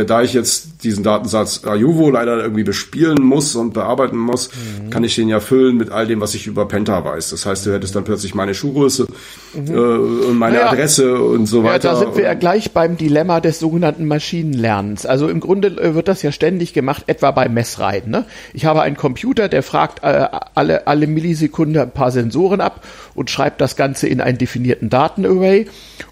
[0.06, 4.90] äh, da ich jetzt diesen Datensatz Ayuvo leider irgendwie bespielen muss und bearbeiten muss, mhm.
[4.90, 7.32] kann ich den ja füllen mit all dem, was ich über Penta weiß.
[7.32, 9.08] Das heißt, du hättest dann plötzlich meine Schuhgröße
[9.54, 9.68] mhm.
[9.68, 11.90] äh, und meine naja, Adresse und so weiter.
[11.90, 15.06] Ja, da sind wir ja gleich beim Dilemma des sogenannten Maschinenlernens.
[15.06, 18.12] Also im Grunde äh, wird das ja ständig gemacht, etwa bei Messreiten.
[18.12, 18.26] Ne?
[18.54, 22.86] Ich habe einen Computer, der fragt äh, alle, alle Millisekunde ein paar Sensoren ab
[23.16, 25.68] und schreibt das Ganze in einen definierten Datenarray.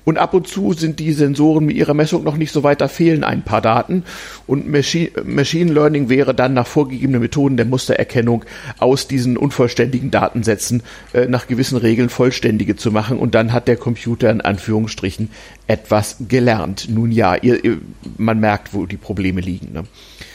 [0.06, 2.88] Und ab und zu sind die Sensoren mit ihrer Messung noch nicht so weit, da
[2.88, 3.83] fehlen ein paar Daten.
[4.48, 8.46] Und Machine, Machine Learning wäre dann nach vorgegebenen Methoden der Mustererkennung
[8.80, 13.18] aus diesen unvollständigen Datensätzen äh, nach gewissen Regeln vollständige zu machen.
[13.18, 15.30] Und dann hat der Computer in Anführungsstrichen
[15.68, 16.88] etwas gelernt.
[16.90, 17.78] Nun ja, ihr, ihr,
[18.18, 19.74] man merkt, wo die Probleme liegen.
[19.74, 19.84] Ne?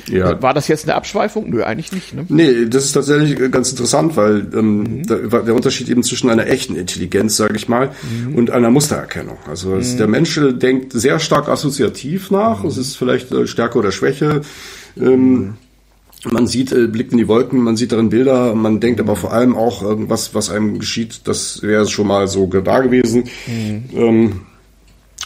[0.09, 0.41] Ja.
[0.43, 1.51] War das jetzt eine Abschweifung?
[1.51, 2.15] Nö, eigentlich nicht.
[2.15, 2.25] Ne?
[2.29, 5.07] Nee, das ist tatsächlich ganz interessant, weil ähm, mhm.
[5.07, 8.35] da, der Unterschied eben zwischen einer echten Intelligenz, sage ich mal, mhm.
[8.35, 9.39] und einer Mustererkennung.
[9.49, 9.97] Also mhm.
[9.97, 12.65] der Mensch denkt sehr stark assoziativ nach.
[12.65, 14.43] Es ist vielleicht äh, Stärke oder Schwäche.
[14.97, 15.55] Ähm, mhm.
[16.25, 19.33] Man sieht, äh, blickt in die Wolken, man sieht darin Bilder, man denkt aber vor
[19.33, 23.25] allem auch irgendwas, was einem geschieht, das wäre schon mal so da gewesen.
[23.47, 23.85] Mhm.
[23.95, 24.41] Ähm,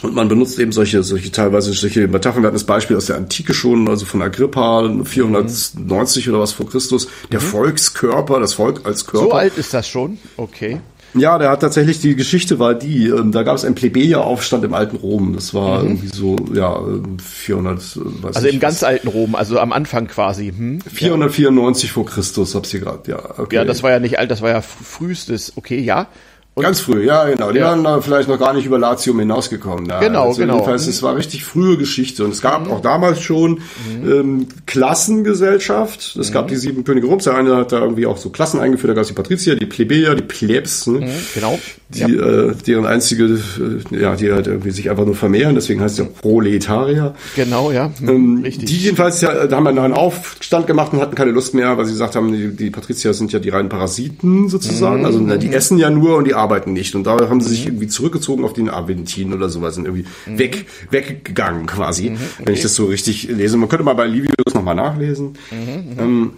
[0.01, 2.43] und man benutzt eben solche, solche teilweise solche Metaphern.
[2.43, 6.33] Wir hatten das Beispiel aus der Antike schon, also von Agrippa 490 mhm.
[6.33, 7.07] oder was vor Christus.
[7.31, 7.45] Der mhm.
[7.45, 9.27] Volkskörper, das Volk als Körper.
[9.27, 10.17] So alt ist das schon?
[10.35, 10.79] Okay.
[11.15, 14.73] Ja, der hat tatsächlich, die Geschichte war die, ähm, da gab es einen Plebejeraufstand im
[14.73, 15.33] alten Rom.
[15.35, 15.89] Das war mhm.
[15.89, 16.79] irgendwie so, ja,
[17.23, 18.83] 400, äh, weiß Also im ganz was.
[18.83, 20.51] alten Rom, also am Anfang quasi.
[20.55, 20.81] Hm?
[20.81, 21.93] 494 ja.
[21.93, 23.39] vor Christus, hab's hier gerade, ja.
[23.39, 23.55] Okay.
[23.55, 26.07] Ja, das war ja nicht alt, das war ja frühestes, okay, ja.
[26.55, 27.51] Und Ganz früh, ja, genau.
[27.51, 27.65] Die ja.
[27.65, 29.87] waren da vielleicht noch gar nicht über Latium hinausgekommen.
[29.87, 29.99] Da.
[29.99, 30.53] Genau, also genau.
[30.53, 32.23] Jedenfalls, es war richtig frühe Geschichte.
[32.23, 32.71] Und es gab mhm.
[32.71, 33.61] auch damals schon
[34.01, 34.11] mhm.
[34.11, 36.15] ähm, Klassengesellschaft.
[36.15, 36.33] Es mhm.
[36.33, 37.23] gab die sieben Könige Roms.
[37.23, 38.91] Der eine hat da irgendwie auch so Klassen eingeführt.
[38.91, 40.85] Da gab es die Patrizier, die Plebejer, die Plebs.
[40.85, 40.99] Ne?
[40.99, 41.59] Mhm, genau.
[41.89, 42.07] Die, ja.
[42.07, 45.55] äh, deren einzige, äh, ja, die halt irgendwie sich einfach nur vermehren.
[45.55, 47.15] Deswegen heißt es ja Proletarier.
[47.35, 47.91] Genau, ja.
[47.99, 48.69] Mhm, ähm, richtig.
[48.69, 51.85] Die jedenfalls, ja, da haben wir einen Aufstand gemacht und hatten keine Lust mehr, weil
[51.85, 55.03] sie gesagt haben, die, die Patrizier sind ja die reinen Parasiten sozusagen.
[55.03, 56.93] Also na, die essen ja nur und die arbeiten nicht.
[56.95, 57.71] Und da haben sie sich mhm.
[57.71, 60.39] irgendwie zurückgezogen auf den Aventin oder sowas und irgendwie mhm.
[60.39, 62.15] weg, weggegangen quasi, mhm.
[62.15, 62.45] okay.
[62.45, 63.57] wenn ich das so richtig lese.
[63.57, 65.37] Man könnte mal bei Livius nochmal nachlesen.
[65.51, 65.97] Mhm.
[65.99, 66.31] Ähm,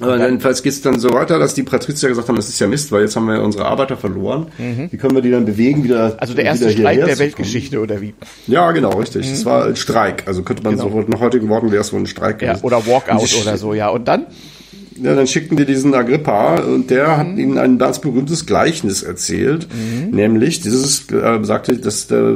[0.00, 2.66] aber jedenfalls geht es dann so weiter, dass die Patrizier gesagt haben, das ist ja
[2.66, 4.46] Mist, weil jetzt haben wir unsere Arbeiter verloren.
[4.58, 4.88] Mhm.
[4.90, 8.14] Wie können wir die dann bewegen, wieder Also der erste Streik der Weltgeschichte, oder wie?
[8.46, 9.30] Ja, genau, richtig.
[9.30, 9.46] Es mhm.
[9.46, 10.24] war ein Streik.
[10.26, 10.90] Also könnte man genau.
[10.90, 13.88] so nach heutigen Worten wäre es wohl ein Streik ja, Oder Walkout oder so, ja.
[13.88, 14.26] Und dann?
[15.02, 17.16] Ja, dann schickten die diesen Agrippa und der mhm.
[17.16, 20.14] hat ihnen ein ganz berühmtes Gleichnis erzählt, mhm.
[20.14, 22.32] nämlich dieses äh, sagte das äh,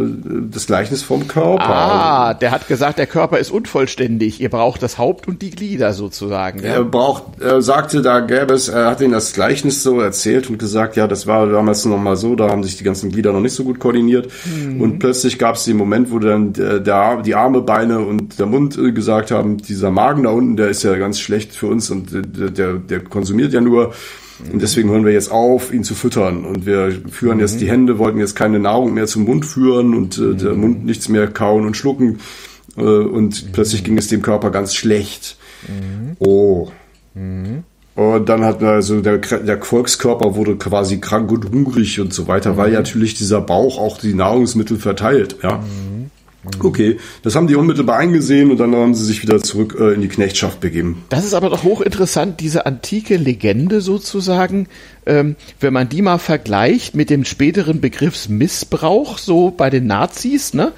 [0.50, 1.64] das Gleichnis vom Körper.
[1.64, 4.40] Ah, der hat gesagt, der Körper ist unvollständig.
[4.40, 6.62] Ihr braucht das Haupt und die Glieder sozusagen.
[6.62, 6.74] Ja?
[6.74, 10.58] Er braucht, er sagte, da gäbe es, er hat ihnen das Gleichnis so erzählt und
[10.58, 13.40] gesagt, ja, das war damals noch mal so, da haben sich die ganzen Glieder noch
[13.40, 14.80] nicht so gut koordiniert mhm.
[14.80, 18.46] und plötzlich gab es den Moment, wo dann der, der, die Arme, Beine und der
[18.46, 21.90] Mund äh, gesagt haben, dieser Magen da unten, der ist ja ganz schlecht für uns
[21.90, 22.22] und der,
[22.58, 23.92] der, der konsumiert ja nur.
[24.50, 26.44] Und deswegen hören wir jetzt auf, ihn zu füttern.
[26.44, 27.40] Und wir führen mhm.
[27.40, 30.84] jetzt die Hände, wollten jetzt keine Nahrung mehr zum Mund führen und äh, der Mund
[30.84, 32.18] nichts mehr kauen und schlucken.
[32.76, 33.52] Äh, und mhm.
[33.52, 35.36] plötzlich ging es dem Körper ganz schlecht.
[35.68, 36.16] Mhm.
[36.18, 36.68] Oh.
[37.14, 37.64] Mhm.
[37.94, 42.56] Und dann hat also der, der Volkskörper wurde quasi krank und hungrig und so weiter,
[42.56, 42.76] weil mhm.
[42.76, 45.36] natürlich dieser Bauch auch die Nahrungsmittel verteilt.
[45.42, 45.62] Ja.
[46.44, 46.66] Mhm.
[46.66, 50.00] Okay, das haben die unmittelbar eingesehen und dann haben sie sich wieder zurück äh, in
[50.00, 51.04] die Knechtschaft begeben.
[51.08, 54.66] Das ist aber doch hochinteressant, diese antike Legende sozusagen,
[55.06, 60.72] ähm, wenn man die mal vergleicht mit dem späteren Begriffsmissbrauch, so bei den Nazis, ne?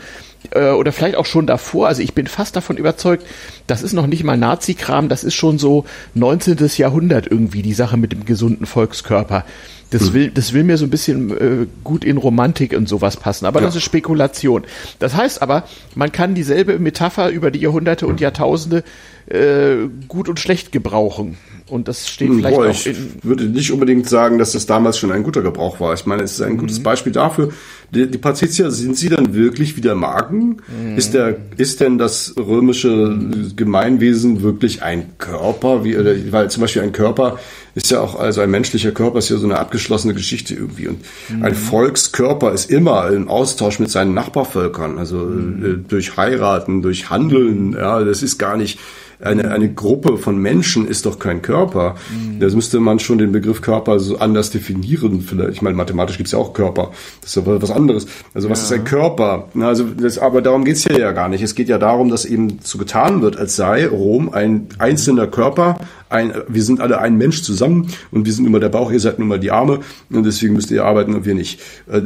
[0.51, 1.89] Äh, oder vielleicht auch schon davor.
[1.89, 3.27] Also ich bin fast davon überzeugt,
[3.67, 5.85] das ist noch nicht mal Nazi-Kram, das ist schon so
[6.15, 6.59] 19.
[6.77, 9.45] Jahrhundert irgendwie, die Sache mit dem gesunden Volkskörper.
[9.91, 13.47] Das will, das will mir so ein bisschen äh, gut in Romantik und sowas passen.
[13.47, 13.67] Aber ja.
[13.67, 14.65] das ist Spekulation.
[14.99, 15.65] Das heißt aber,
[15.95, 18.83] man kann dieselbe Metapher über die Jahrhunderte und Jahrtausende
[19.27, 21.37] äh, gut und schlecht gebrauchen.
[21.67, 22.93] Und das steht hm, vielleicht Boah, auch in.
[22.93, 25.95] Ich würde nicht unbedingt sagen, dass das damals schon ein guter Gebrauch war.
[25.95, 26.59] Ich meine, es ist ein mhm.
[26.59, 27.53] gutes Beispiel dafür.
[27.91, 30.59] Die, die Patrizier, sind sie dann wirklich wieder Magen?
[30.69, 30.99] Mhm.
[30.99, 33.19] Ist der, ist denn das römische
[33.57, 35.85] Gemeinwesen wirklich ein Körper?
[35.85, 37.39] Wie, oder, weil zum Beispiel ein Körper
[37.75, 40.89] ist ja auch, also ein menschlicher Körper ist ja so eine abgeschlossene Geschichte irgendwie.
[40.89, 40.99] Und
[41.31, 41.45] mhm.
[41.45, 45.65] ein Volkskörper ist immer im Austausch mit seinen Nachbarvölkern, also mhm.
[45.65, 48.79] äh, durch Heiraten, durch Handeln, ja, das ist gar nicht,
[49.25, 51.97] eine, eine Gruppe von Menschen ist doch kein Körper.
[52.11, 52.41] Mhm.
[52.41, 55.21] Das müsste man schon den Begriff Körper so anders definieren.
[55.21, 56.91] Vielleicht, ich meine, mathematisch gibt es ja auch Körper.
[57.21, 58.07] Das ist aber was anderes.
[58.35, 58.65] Also was ja.
[58.65, 59.49] ist ein Körper?
[59.59, 61.43] Also das, aber darum geht es hier ja gar nicht.
[61.43, 65.79] Es geht ja darum, dass eben so getan wird, als sei Rom ein einzelner Körper.
[66.15, 69.19] Ein, wir sind alle ein Mensch zusammen und wir sind immer der Bauch, ihr seid
[69.19, 71.61] nun mal die Arme und deswegen müsst ihr arbeiten und wir nicht.
[71.91, 72.03] Äh,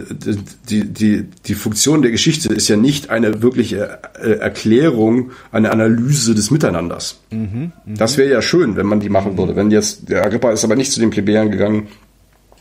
[0.68, 6.34] die, die, die Funktion der Geschichte ist ja nicht eine wirkliche äh, Erklärung, eine Analyse
[6.34, 7.20] des Miteinanders.
[7.30, 9.54] Mhm, das wäre ja schön, wenn man die machen würde.
[9.56, 11.88] Wenn jetzt, der Agrippa ist aber nicht zu den Plebejern gegangen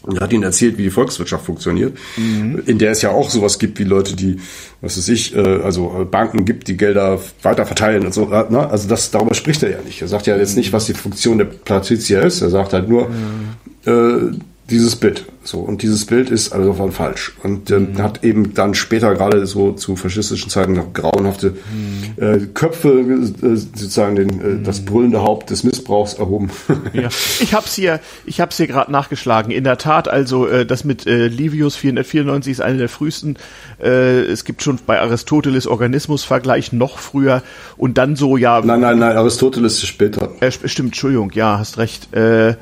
[0.04, 2.62] und hat ihnen erzählt, wie die Volkswirtschaft funktioniert, mhm.
[2.66, 4.38] in der es ja auch sowas gibt wie Leute, die,
[4.82, 8.32] was weiß ich, äh, also Banken gibt, die Gelder weiter verteilen und so.
[8.32, 8.70] Äh, ne?
[8.70, 10.02] Also das, darüber spricht er ja nicht.
[10.02, 12.42] Er sagt ja jetzt nicht, was die Funktion der Patrizier ist.
[12.42, 14.32] Er sagt halt nur, mhm.
[14.34, 14.38] äh,
[14.70, 15.26] dieses Bild.
[15.44, 17.34] So, und dieses Bild ist also von falsch.
[17.42, 18.02] Und ähm, mhm.
[18.04, 22.22] hat eben dann später gerade so zu faschistischen Zeiten noch grauenhafte mhm.
[22.22, 24.64] äh, Köpfe, äh, sozusagen den, äh, mhm.
[24.66, 26.52] das brüllende Haupt des Missbrauchs erhoben.
[26.94, 27.08] ja.
[27.40, 29.52] Ich hab's hier, ich hab's hier gerade nachgeschlagen.
[29.52, 33.38] In der Tat, also äh, das mit äh, Livius 494 ist eine der frühesten.
[33.82, 37.42] Äh, es gibt schon bei Aristoteles Organismusvergleich noch früher
[37.78, 38.60] und dann so ja.
[38.62, 40.30] Nein, nein, nein, Aristoteles ist später.
[40.42, 42.14] Äh, stimmt, Entschuldigung, ja, hast recht.
[42.14, 42.56] Äh,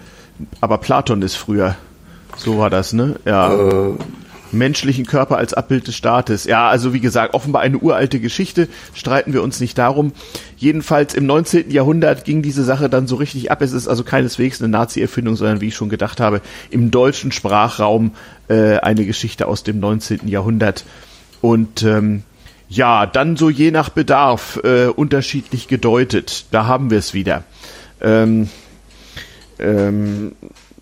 [0.62, 1.76] aber Platon ist früher.
[2.38, 3.15] So war das, ne?
[3.25, 3.53] Ja.
[3.53, 3.93] Äh.
[4.51, 6.45] Menschlichen Körper als Abbild des Staates.
[6.45, 10.13] Ja, also wie gesagt, offenbar eine uralte Geschichte, streiten wir uns nicht darum.
[10.55, 11.71] Jedenfalls im 19.
[11.71, 13.61] Jahrhundert ging diese Sache dann so richtig ab.
[13.61, 18.11] Es ist also keineswegs eine Nazi-Erfindung, sondern wie ich schon gedacht habe, im deutschen Sprachraum
[18.47, 20.27] äh, eine Geschichte aus dem 19.
[20.27, 20.86] Jahrhundert.
[21.41, 22.23] Und ähm,
[22.69, 26.45] ja, dann so je nach Bedarf äh, unterschiedlich gedeutet.
[26.51, 27.43] Da haben wir es wieder.
[28.01, 28.49] Ähm,
[29.59, 30.33] ähm,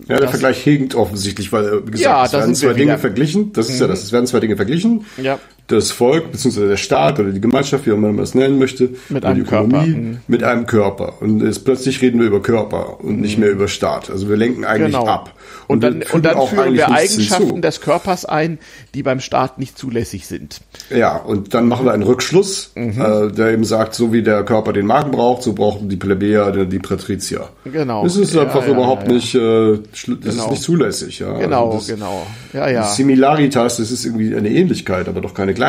[0.07, 3.53] ja, der Vergleich hinkt offensichtlich, weil, wie gesagt, ja, es werden zwei Dinge verglichen.
[3.53, 3.81] Das ist mhm.
[3.81, 4.03] ja das.
[4.03, 5.05] Es werden zwei Dinge verglichen.
[5.21, 5.39] Ja.
[5.67, 8.89] Das Volk, beziehungsweise der Staat oder die Gemeinschaft, wie auch immer man das nennen möchte,
[9.09, 9.87] mit einem Ökonomie, Körper.
[9.87, 10.17] Mhm.
[10.27, 11.21] mit einem Körper.
[11.21, 13.43] Und jetzt plötzlich reden wir über Körper und nicht mhm.
[13.45, 14.09] mehr über Staat.
[14.09, 15.07] Also wir lenken eigentlich genau.
[15.07, 15.33] ab.
[15.67, 17.61] Und, und dann, und dann führen wir Eigenschaften hinzu.
[17.61, 18.59] des Körpers ein,
[18.93, 20.61] die beim Staat nicht zulässig sind.
[20.89, 23.01] Ja, und dann machen wir einen Rückschluss, mhm.
[23.01, 26.51] äh, der eben sagt, so wie der Körper den Magen braucht, so brauchen die Plebejer
[26.51, 27.49] die, die Patrizier.
[27.63, 28.03] Genau.
[28.03, 30.43] Das ist ja, einfach ja, überhaupt ja, nicht, äh, das genau.
[30.43, 31.19] ist nicht zulässig.
[31.19, 31.37] Ja.
[31.37, 32.27] Genau, also das, genau.
[32.51, 32.83] Ja, ja.
[32.83, 35.62] Similaritas, das ist irgendwie eine Ähnlichkeit, aber doch keine Gleichheit.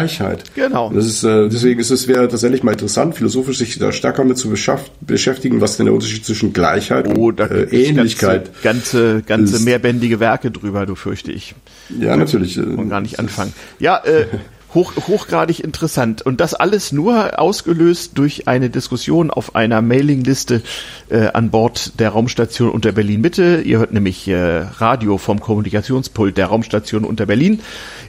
[0.55, 0.91] Genau.
[0.93, 4.39] Das ist, äh, deswegen ist es wäre tatsächlich mal interessant, philosophisch sich da stärker mit
[4.39, 4.53] zu
[5.01, 8.51] beschäftigen, was denn der Unterschied zwischen Gleichheit oh, und äh, Ähnlichkeit.
[8.63, 11.55] Ganze, ganze, ganze mehrbändige Werke drüber, du fürchte ich.
[12.01, 12.59] Ja, natürlich.
[12.59, 13.53] Und gar nicht anfangen.
[13.79, 14.27] Ja, äh,
[14.75, 16.23] hoch, hochgradig interessant.
[16.23, 20.63] Und das alles nur ausgelöst durch eine Diskussion auf einer Mailingliste
[21.09, 23.63] äh, an Bord der Raumstation unter Berlin Mitte.
[23.65, 27.61] Ihr hört nämlich äh, Radio vom Kommunikationspult der Raumstation unter Berlin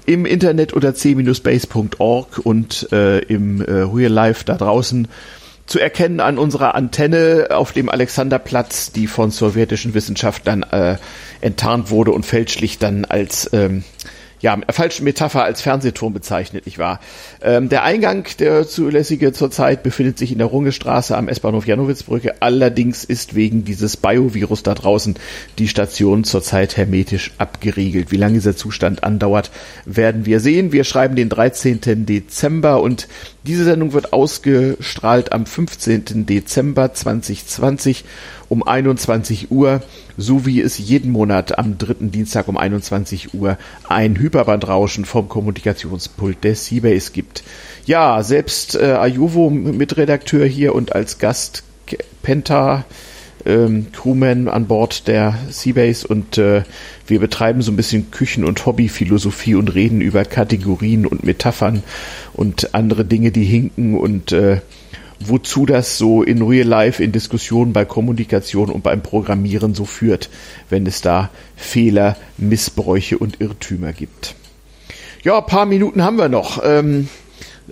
[0.05, 5.07] im Internet unter c-base.org und äh, im äh, Real Life da draußen
[5.65, 10.97] zu erkennen an unserer Antenne auf dem Alexanderplatz, die von sowjetischen Wissenschaftlern äh,
[11.41, 13.83] enttarnt wurde und fälschlich dann als ähm,
[14.45, 16.99] ja, falsche Metapher als Fernsehturm bezeichnet, nicht wahr?
[17.41, 22.43] Ähm, der Eingang der zulässige zurzeit befindet sich in der Rungestraße am S-Bahnhof Janowitzbrücke.
[22.43, 25.15] Allerdings ist wegen dieses Biovirus da draußen
[25.57, 28.11] die Station zurzeit hermetisch abgeriegelt.
[28.11, 29.49] Wie lange dieser Zustand andauert,
[29.85, 30.71] werden wir sehen.
[30.71, 32.05] Wir schreiben den 13.
[32.05, 33.07] Dezember und
[33.47, 36.27] diese Sendung wird ausgestrahlt am 15.
[36.27, 38.05] Dezember 2020
[38.49, 39.81] um 21 Uhr,
[40.17, 46.43] so wie es jeden Monat am dritten Dienstag um 21 Uhr ein Hyperbandrauschen vom Kommunikationspult
[46.43, 47.43] der Seabase gibt.
[47.85, 51.63] Ja, selbst äh, Ayuvo Mitredakteur hier und als Gast
[52.23, 52.85] Penta
[53.45, 56.63] ähm, Crewman an Bord der Seabase und äh,
[57.07, 61.83] wir betreiben so ein bisschen Küchen- und Hobbyphilosophie und reden über Kategorien und Metaphern
[62.33, 64.61] und andere Dinge, die hinken und äh,
[65.19, 70.29] wozu das so in Real Life, in Diskussionen bei Kommunikation und beim Programmieren so führt,
[70.69, 74.35] wenn es da Fehler, Missbräuche und Irrtümer gibt.
[75.23, 76.61] Ja, paar Minuten haben wir noch.
[76.63, 77.09] Ähm,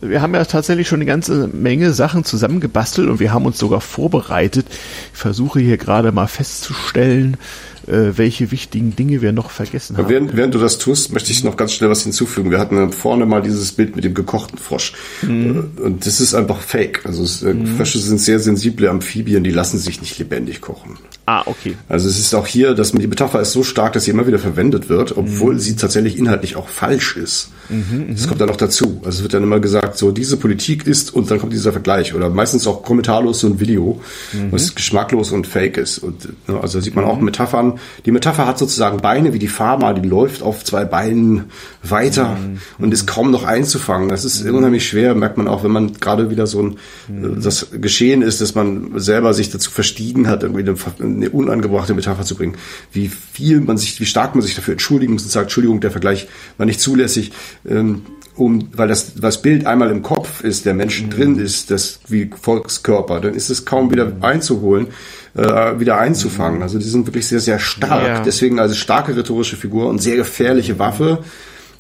[0.02, 3.82] wir haben ja tatsächlich schon eine ganze Menge Sachen zusammengebastelt und wir haben uns sogar
[3.82, 4.66] vorbereitet.
[5.14, 7.38] Ich versuche hier gerade mal festzustellen,
[7.86, 10.10] welche wichtigen Dinge wir noch vergessen haben.
[10.10, 12.52] Während, während, du das tust, möchte ich noch ganz schnell was hinzufügen.
[12.52, 14.94] Wir hatten vorne mal dieses Bild mit dem gekochten Frosch.
[15.22, 15.72] Mhm.
[15.78, 17.06] Äh, und das ist einfach fake.
[17.06, 17.66] Also es, äh, mhm.
[17.66, 20.98] Frösche sind sehr sensible Amphibien, die lassen sich nicht lebendig kochen.
[21.26, 21.76] Ah, okay.
[21.90, 24.40] Also es ist auch hier, dass die Metapher ist so stark, dass sie immer wieder
[24.40, 25.60] verwendet wird, obwohl mhm.
[25.60, 27.52] sie tatsächlich inhaltlich auch falsch ist.
[27.70, 29.02] Mhm, das kommt dann noch dazu.
[29.06, 32.14] Also es wird dann immer gesagt, so diese Politik ist und dann kommt dieser Vergleich
[32.14, 34.02] oder meistens auch kommentarlos so ein Video,
[34.34, 34.52] mhm.
[34.52, 36.00] was geschmacklos und fake ist.
[36.00, 37.26] Und ne, also sieht man auch mhm.
[37.26, 37.80] Metaphern.
[38.06, 41.46] Die Metapher hat sozusagen Beine wie die Pharma, die läuft auf zwei Beinen
[41.82, 42.60] weiter mhm.
[42.80, 44.10] und ist kaum noch einzufangen.
[44.10, 44.56] Das ist mhm.
[44.56, 47.42] unheimlich schwer, merkt man auch, wenn man gerade wieder so ein mhm.
[47.42, 52.24] das Geschehen ist, dass man selber sich dazu verstiegen hat, irgendwie eine, eine unangebrachte Metapher
[52.24, 52.56] zu bringen.
[52.92, 55.92] Wie viel man sich, wie stark man sich dafür entschuldigen muss und sagt, Entschuldigung, der
[55.92, 57.32] Vergleich war nicht zulässig
[57.68, 58.04] ähm,
[58.36, 61.10] um, weil das, das Bild einmal im Kopf ist, der Mensch mhm.
[61.12, 64.24] drin ist, das wie Volkskörper, dann ist es kaum wieder mhm.
[64.24, 64.88] einzuholen,
[65.36, 66.58] äh, wieder einzufangen.
[66.58, 66.64] Mhm.
[66.64, 68.08] Also die sind wirklich sehr, sehr stark.
[68.08, 68.24] Ja.
[68.24, 71.20] Deswegen also starke rhetorische Figur und sehr gefährliche Waffe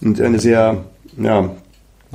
[0.01, 0.83] und eine sehr,
[1.17, 1.49] ja,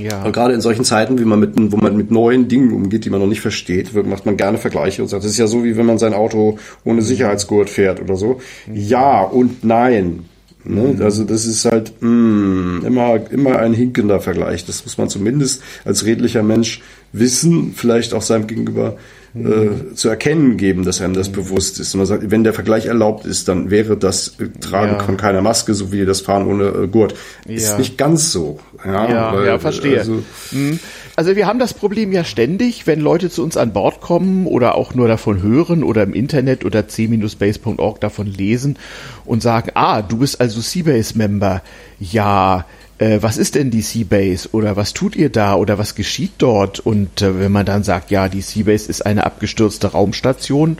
[0.00, 0.22] ja.
[0.22, 3.10] Und gerade in solchen Zeiten, wie man mit, wo man mit neuen Dingen umgeht, die
[3.10, 5.76] man noch nicht versteht, macht man gerne Vergleiche und sagt, das ist ja so, wie
[5.76, 8.40] wenn man sein Auto ohne Sicherheitsgurt fährt oder so.
[8.72, 10.24] Ja und nein.
[10.68, 10.94] Ne?
[10.94, 11.02] Mhm.
[11.02, 14.64] Also das ist halt mh, mm, immer, immer ein hinkender Vergleich.
[14.66, 18.96] Das muss man zumindest als redlicher Mensch Wissen vielleicht auch seinem Gegenüber
[19.34, 21.94] äh, zu erkennen geben, dass einem das bewusst ist.
[21.94, 24.98] Und man sagt, wenn der Vergleich erlaubt ist, dann wäre das äh, Tragen Ja.
[25.04, 27.14] von keiner Maske, so wie das Fahren ohne äh, Gurt.
[27.46, 27.78] Ist Ja.
[27.78, 28.58] nicht ganz so.
[28.84, 29.98] Ja, Ja, weil, ja, verstehe.
[30.00, 30.22] Also,
[30.52, 30.78] Mhm.
[31.16, 34.76] Also wir haben das Problem ja ständig, wenn Leute zu uns an Bord kommen oder
[34.76, 38.76] auch nur davon hören oder im Internet oder c-base.org davon lesen
[39.24, 41.62] und sagen, ah, du bist also Seabase-Member.
[41.98, 42.64] Ja,
[42.98, 46.80] äh, was ist denn die Seabase oder was tut ihr da oder was geschieht dort?
[46.80, 50.78] Und äh, wenn man dann sagt, ja, die Seabase ist eine abgestürzte Raumstation,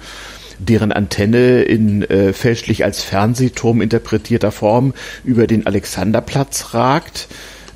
[0.59, 4.95] deren Antenne in äh, fälschlich als Fernsehturm interpretierter Form
[5.25, 7.29] über den Alexanderplatz ragt.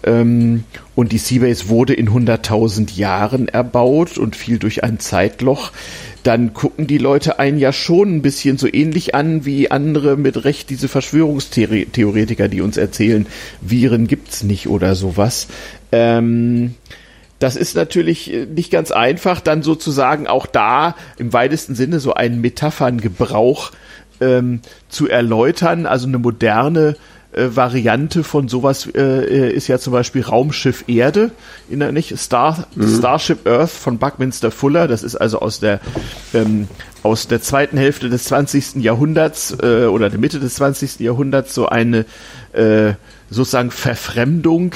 [0.05, 5.72] Ähm, und die Seabase wurde in 100.000 Jahren erbaut und fiel durch ein Zeitloch.
[6.22, 10.44] Dann gucken die Leute einen ja schon ein bisschen so ähnlich an wie andere mit
[10.44, 13.26] Recht diese Verschwörungstheoretiker, die uns erzählen,
[13.61, 15.48] Viren gibt's nicht oder sowas.
[15.90, 16.74] Ähm,
[17.42, 22.14] das ist natürlich äh, nicht ganz einfach, dann sozusagen auch da im weitesten Sinne so
[22.14, 23.72] einen Metapherngebrauch
[24.20, 25.86] ähm, zu erläutern.
[25.86, 26.96] Also eine moderne
[27.33, 31.30] äh, Variante von sowas äh, ist ja zum Beispiel Raumschiff Erde,
[31.68, 34.89] in der nicht Star, Starship Earth von Buckminster Fuller.
[34.89, 35.80] Das ist also aus der
[36.35, 36.68] ähm,
[37.03, 38.76] aus der zweiten Hälfte des 20.
[38.76, 41.01] Jahrhunderts äh, oder der Mitte des 20.
[41.01, 42.05] Jahrhunderts so eine
[42.53, 42.93] äh,
[43.30, 44.74] sozusagen Verfremdung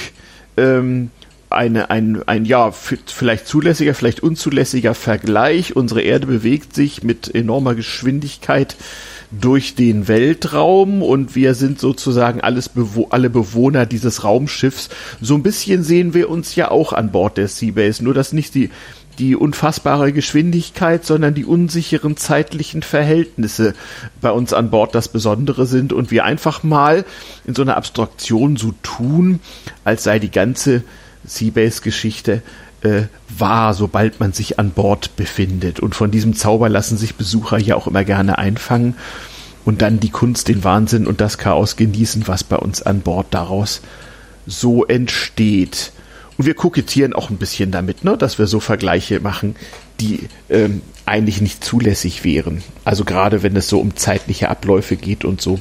[0.56, 1.10] ähm,
[1.48, 5.76] eine, ein, ein, ja, vielleicht zulässiger, vielleicht unzulässiger Vergleich.
[5.76, 8.76] Unsere Erde bewegt sich mit enormer Geschwindigkeit
[9.40, 14.88] durch den Weltraum und wir sind sozusagen alles bewo alle Bewohner dieses Raumschiffs.
[15.20, 18.54] So ein bisschen sehen wir uns ja auch an Bord der Seabase, nur dass nicht
[18.54, 18.70] die
[19.18, 23.74] die unfassbare Geschwindigkeit, sondern die unsicheren zeitlichen Verhältnisse
[24.20, 27.04] bei uns an Bord das Besondere sind und wir einfach mal
[27.46, 29.40] in so einer Abstraktion so tun,
[29.84, 30.82] als sei die ganze
[31.24, 32.42] Seabase-Geschichte
[32.86, 35.80] äh, wahr, sobald man sich an Bord befindet.
[35.80, 38.94] Und von diesem Zauber lassen sich Besucher ja auch immer gerne einfangen
[39.64, 43.26] und dann die Kunst, den Wahnsinn und das Chaos genießen, was bei uns an Bord
[43.30, 43.82] daraus
[44.46, 45.92] so entsteht.
[46.38, 49.56] Und wir kokettieren auch ein bisschen damit, ne, dass wir so Vergleiche machen,
[50.00, 52.62] die ähm, eigentlich nicht zulässig wären.
[52.84, 55.58] Also gerade wenn es so um zeitliche Abläufe geht und so.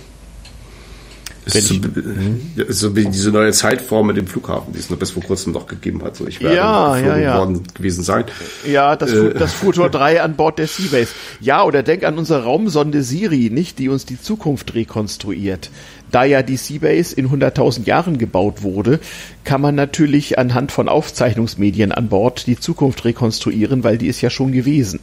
[1.45, 5.11] Ist so, ich- so wie diese neue Zeitform mit dem Flughafen, die es noch bis
[5.11, 6.15] vor kurzem noch gegeben hat.
[6.15, 7.37] So, ich werde Ja, geflogen ja, ja.
[7.39, 8.25] worden gewesen sein.
[8.69, 9.33] Ja, das, Äh.
[9.33, 11.09] das Futur 3 an Bord der Seabase.
[11.39, 15.69] Ja, oder denk an unsere Raumsonde Siri, nicht, die uns die Zukunft rekonstruiert.
[16.11, 18.99] Da ja die Seabase in 100.000 Jahren gebaut wurde,
[19.43, 24.29] kann man natürlich anhand von Aufzeichnungsmedien an Bord die Zukunft rekonstruieren, weil die ist ja
[24.29, 24.99] schon gewesen.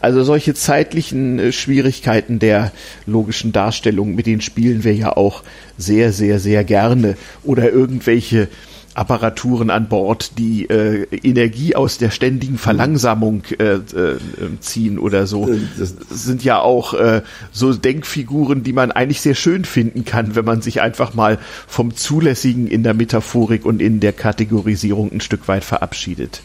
[0.00, 2.72] Also solche zeitlichen äh, Schwierigkeiten der
[3.06, 5.42] logischen Darstellung, mit denen spielen wir ja auch
[5.78, 7.16] sehr, sehr, sehr gerne.
[7.44, 8.48] Oder irgendwelche
[8.94, 14.16] Apparaturen an Bord, die äh, Energie aus der ständigen Verlangsamung äh, äh,
[14.60, 17.20] ziehen oder so, das- sind ja auch äh,
[17.52, 21.94] so Denkfiguren, die man eigentlich sehr schön finden kann, wenn man sich einfach mal vom
[21.94, 26.40] Zulässigen in der Metaphorik und in der Kategorisierung ein Stück weit verabschiedet.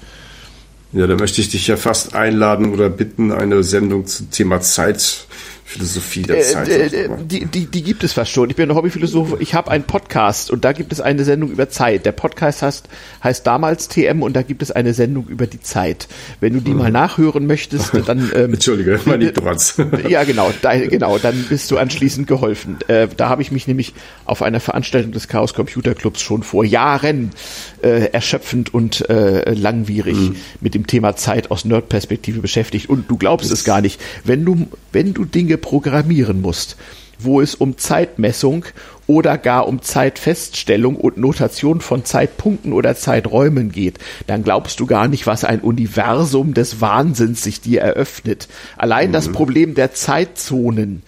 [0.91, 4.59] Ja, da möchte ich dich ja fast einladen oder bitten, eine Sendung zum Thema
[5.71, 6.69] Zeitphilosophie der Äh, Zeit.
[6.93, 8.49] äh, die, die, die gibt es fast schon.
[8.49, 9.37] Ich bin ein Hobbyphilosoph.
[9.39, 12.05] Ich habe einen Podcast und da gibt es eine Sendung über Zeit.
[12.05, 12.89] Der Podcast heißt,
[13.23, 16.07] heißt damals TM und da gibt es eine Sendung über die Zeit.
[16.39, 19.75] Wenn du die mal nachhören möchtest, dann ähm, Entschuldige, meine Ignoranz.
[20.09, 22.77] ja, genau, da, genau, dann bist du anschließend geholfen.
[22.87, 23.93] Äh, da habe ich mich nämlich
[24.25, 27.31] auf einer Veranstaltung des Chaos Computer Clubs schon vor Jahren
[27.81, 30.17] äh, erschöpfend und äh, langwierig
[30.59, 32.89] mit dem Thema Zeit aus Nerd-Perspektive beschäftigt.
[32.89, 36.77] Und du glaubst es gar nicht, wenn du, wenn du Dinge programmieren musst,
[37.19, 38.65] wo es um Zeitmessung
[39.07, 45.07] oder gar um Zeitfeststellung und Notation von Zeitpunkten oder Zeiträumen geht, dann glaubst du gar
[45.07, 48.47] nicht, was ein Universum des Wahnsinns sich dir eröffnet.
[48.77, 51.03] Allein das Problem der Zeitzonen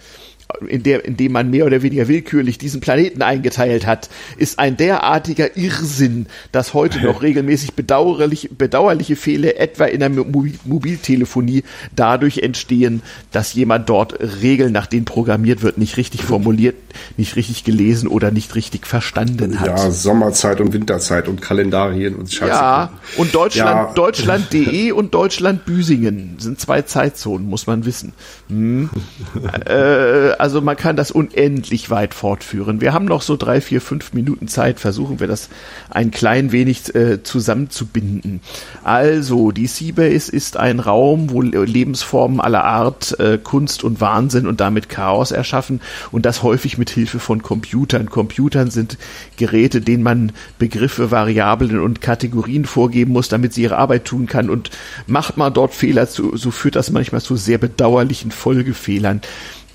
[0.66, 4.76] in, der, in dem man mehr oder weniger willkürlich diesen Planeten eingeteilt hat, ist ein
[4.76, 12.38] derartiger Irrsinn, dass heute noch regelmäßig bedauerlich, bedauerliche Fehler etwa in der Mobil Mobiltelefonie dadurch
[12.38, 13.02] entstehen,
[13.32, 16.76] dass jemand dort Regeln, nach denen programmiert wird, nicht richtig formuliert,
[17.16, 19.66] nicht richtig gelesen oder nicht richtig verstanden hat.
[19.66, 22.50] Ja, Sommerzeit und Winterzeit und Kalendarien und Scheiße.
[22.50, 23.92] Ja, und Deutschland, Ja.
[23.94, 28.12] Deutschland.de und Deutschland Büsingen sind zwei Zeitzonen, muss man wissen.
[28.48, 28.90] Hm.
[29.66, 32.82] äh, also man kann das unendlich weit fortführen.
[32.82, 34.78] Wir haben noch so drei, vier, fünf Minuten Zeit.
[34.78, 35.48] Versuchen wir das
[35.88, 38.42] ein klein wenig äh, zusammenzubinden.
[38.82, 44.60] Also, die Seabase ist ein Raum, wo Lebensformen aller Art äh, Kunst und Wahnsinn und
[44.60, 45.80] damit Chaos erschaffen
[46.12, 48.10] und das häufig mit Hilfe von Computern.
[48.10, 48.98] Computern sind
[49.38, 54.50] Geräte, denen man Begriffe, Variablen und Kategorien vorgeben muss, damit sie ihre Arbeit tun kann
[54.50, 54.68] und
[55.06, 59.22] macht man dort Fehler, so, so führt das manchmal zu sehr bedauerlichen Folgefehlern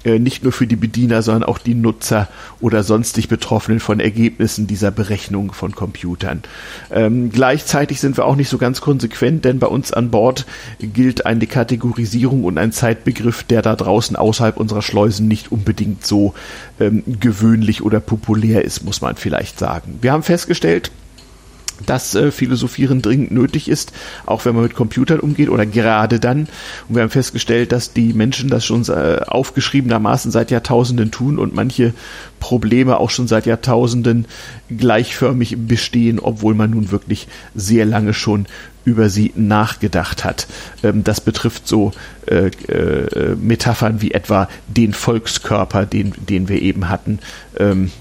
[0.06, 2.28] nicht nur für die Bediener, sondern auch die Nutzer
[2.62, 6.44] oder sonstig Betroffenen von Ergebnissen dieser Berechnung von Computern.
[6.92, 10.46] Ähm, gleichzeitig sind wir auch nicht so ganz konsequent, denn bei uns an Bord
[10.80, 16.34] gilt eine Kategorisierung und ein Zeitbegriff, der da draußen außerhalb unserer Schleusen nicht unbedingt so
[16.80, 20.00] ähm, gewöhnlich oder populär ist, muss man vielleicht sagen.
[20.02, 20.92] Wir haben festgestellt,
[21.86, 23.92] dass äh, Philosophieren dringend nötig ist,
[24.26, 26.48] auch wenn man mit Computern umgeht oder gerade dann.
[26.88, 31.54] Und wir haben festgestellt, dass die Menschen das schon äh, aufgeschriebenermaßen seit Jahrtausenden tun und
[31.54, 31.94] manche
[32.40, 34.26] Probleme auch schon seit Jahrtausenden
[34.76, 38.46] gleichförmig bestehen, obwohl man nun wirklich sehr lange schon
[38.86, 40.48] über sie nachgedacht hat.
[40.84, 41.92] Ähm, das betrifft so
[42.26, 47.20] äh, äh, Metaphern wie etwa den Volkskörper, den, den wir eben hatten,
[47.58, 47.92] ähm,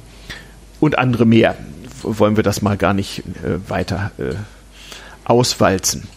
[0.81, 1.57] und andere mehr
[2.03, 4.35] wollen wir das mal gar nicht äh, weiter äh,
[5.25, 6.09] auswalzen.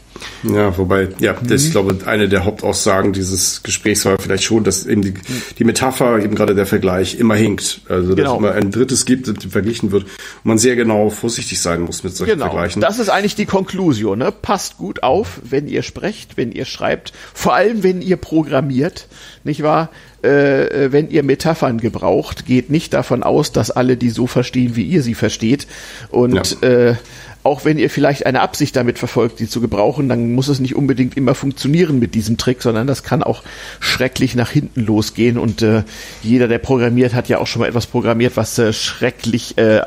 [0.43, 1.71] Ja, wobei, ja, das ist, mhm.
[1.71, 5.13] glaube ich, eine der Hauptaussagen dieses Gesprächs war vielleicht schon, dass eben die,
[5.57, 7.81] die Metapher, eben gerade der Vergleich, immer hinkt.
[7.89, 8.33] Also, dass genau.
[8.33, 10.11] es immer ein drittes gibt, das verglichen wird und
[10.43, 12.45] man sehr genau vorsichtig sein muss mit solchen genau.
[12.45, 12.81] Vergleichen.
[12.81, 14.31] Das ist eigentlich die Konklusion, ne?
[14.31, 19.07] Passt gut auf, wenn ihr sprecht, wenn ihr schreibt, vor allem wenn ihr programmiert,
[19.43, 19.89] nicht wahr?
[20.23, 24.83] Äh, wenn ihr Metaphern gebraucht, geht nicht davon aus, dass alle die so verstehen, wie
[24.83, 25.67] ihr sie versteht.
[26.09, 26.67] Und ja.
[26.67, 26.95] äh,
[27.43, 30.75] auch wenn ihr vielleicht eine Absicht damit verfolgt, die zu gebrauchen, dann muss es nicht
[30.75, 33.41] unbedingt immer funktionieren mit diesem Trick, sondern das kann auch
[33.79, 35.39] schrecklich nach hinten losgehen.
[35.39, 35.83] Und äh,
[36.21, 39.81] jeder, der programmiert, hat ja auch schon mal etwas programmiert, was äh, schrecklich äh,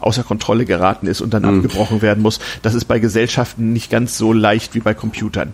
[0.00, 1.56] außer Kontrolle geraten ist und dann mhm.
[1.56, 2.40] abgebrochen werden muss.
[2.62, 5.52] Das ist bei Gesellschaften nicht ganz so leicht wie bei Computern.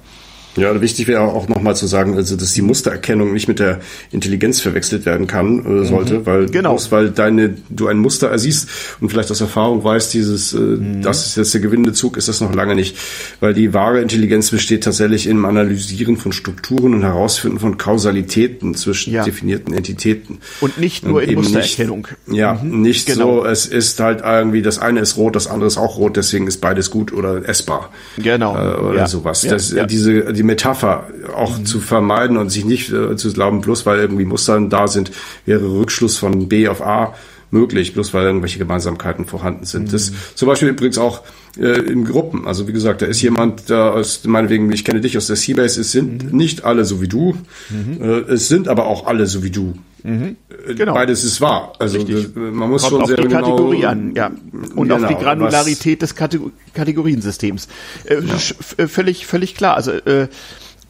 [0.57, 3.80] Ja, wichtig wäre auch nochmal zu sagen, also dass die Mustererkennung nicht mit der
[4.11, 6.26] Intelligenz verwechselt werden kann, äh, sollte, mhm.
[6.26, 6.70] weil genau.
[6.70, 8.68] bloß weil deine du ein Muster ersiehst
[9.00, 11.03] und vielleicht aus Erfahrung weißt, dieses, äh, mhm.
[11.03, 12.96] das ist jetzt der gewinnende Zug, ist das noch lange nicht,
[13.40, 19.14] weil die wahre Intelligenz besteht tatsächlich im Analysieren von Strukturen und Herausfinden von Kausalitäten zwischen
[19.14, 19.24] ja.
[19.24, 22.09] definierten Entitäten und nicht nur und in Mustererkennung.
[22.26, 22.82] Nicht, ja, mhm.
[22.82, 23.40] nicht genau.
[23.40, 23.46] so.
[23.46, 26.61] Es ist halt irgendwie das eine ist rot, das andere ist auch rot, deswegen ist
[26.61, 27.90] beides gut oder essbar.
[28.18, 28.55] Genau.
[28.55, 29.07] Äh, oder ja.
[29.07, 29.42] sowas.
[29.42, 29.86] Das, ja.
[29.86, 31.64] Diese die die Metapher auch mhm.
[31.64, 35.12] zu vermeiden und sich nicht äh, zu glauben, bloß weil irgendwie Muster da sind,
[35.47, 37.14] wäre Rückschluss von B auf A
[37.53, 39.88] möglich, bloß weil irgendwelche Gemeinsamkeiten vorhanden sind.
[39.88, 39.93] Mhm.
[39.93, 41.22] Das zum Beispiel übrigens auch
[41.59, 42.46] äh, in Gruppen.
[42.46, 45.80] Also wie gesagt, da ist jemand, da aus meinetwegen, ich kenne dich aus der Seabase,
[45.80, 46.36] es sind mhm.
[46.36, 47.36] nicht alle so wie du,
[47.70, 48.00] mhm.
[48.00, 49.74] äh, es sind aber auch alle so wie du.
[50.03, 50.36] Mhm.
[50.66, 50.94] Äh, genau.
[50.94, 51.74] Beides ist wahr.
[51.78, 52.34] Also Richtig.
[52.34, 54.30] Man muss Kommt schon auf sehr die genau Kategorie an, ja.
[54.74, 57.68] Und genau, auf die Granularität des Kategoriensystems.
[58.05, 58.86] Äh, ja.
[58.88, 59.76] Völlig, völlig klar.
[59.76, 60.28] Also äh,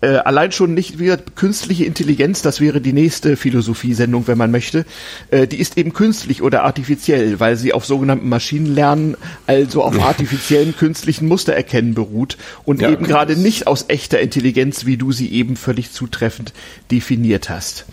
[0.02, 4.84] äh, allein schon nicht wieder künstliche Intelligenz, das wäre die nächste Philosophiesendung, wenn man möchte,
[5.30, 10.76] äh, die ist eben künstlich oder artifiziell, weil sie auf sogenannten Maschinenlernen, also auf artifiziellen
[10.76, 15.54] künstlichen Mustererkennen beruht und ja, eben gerade nicht aus echter Intelligenz, wie du sie eben
[15.54, 16.52] völlig zutreffend
[16.90, 17.86] definiert hast.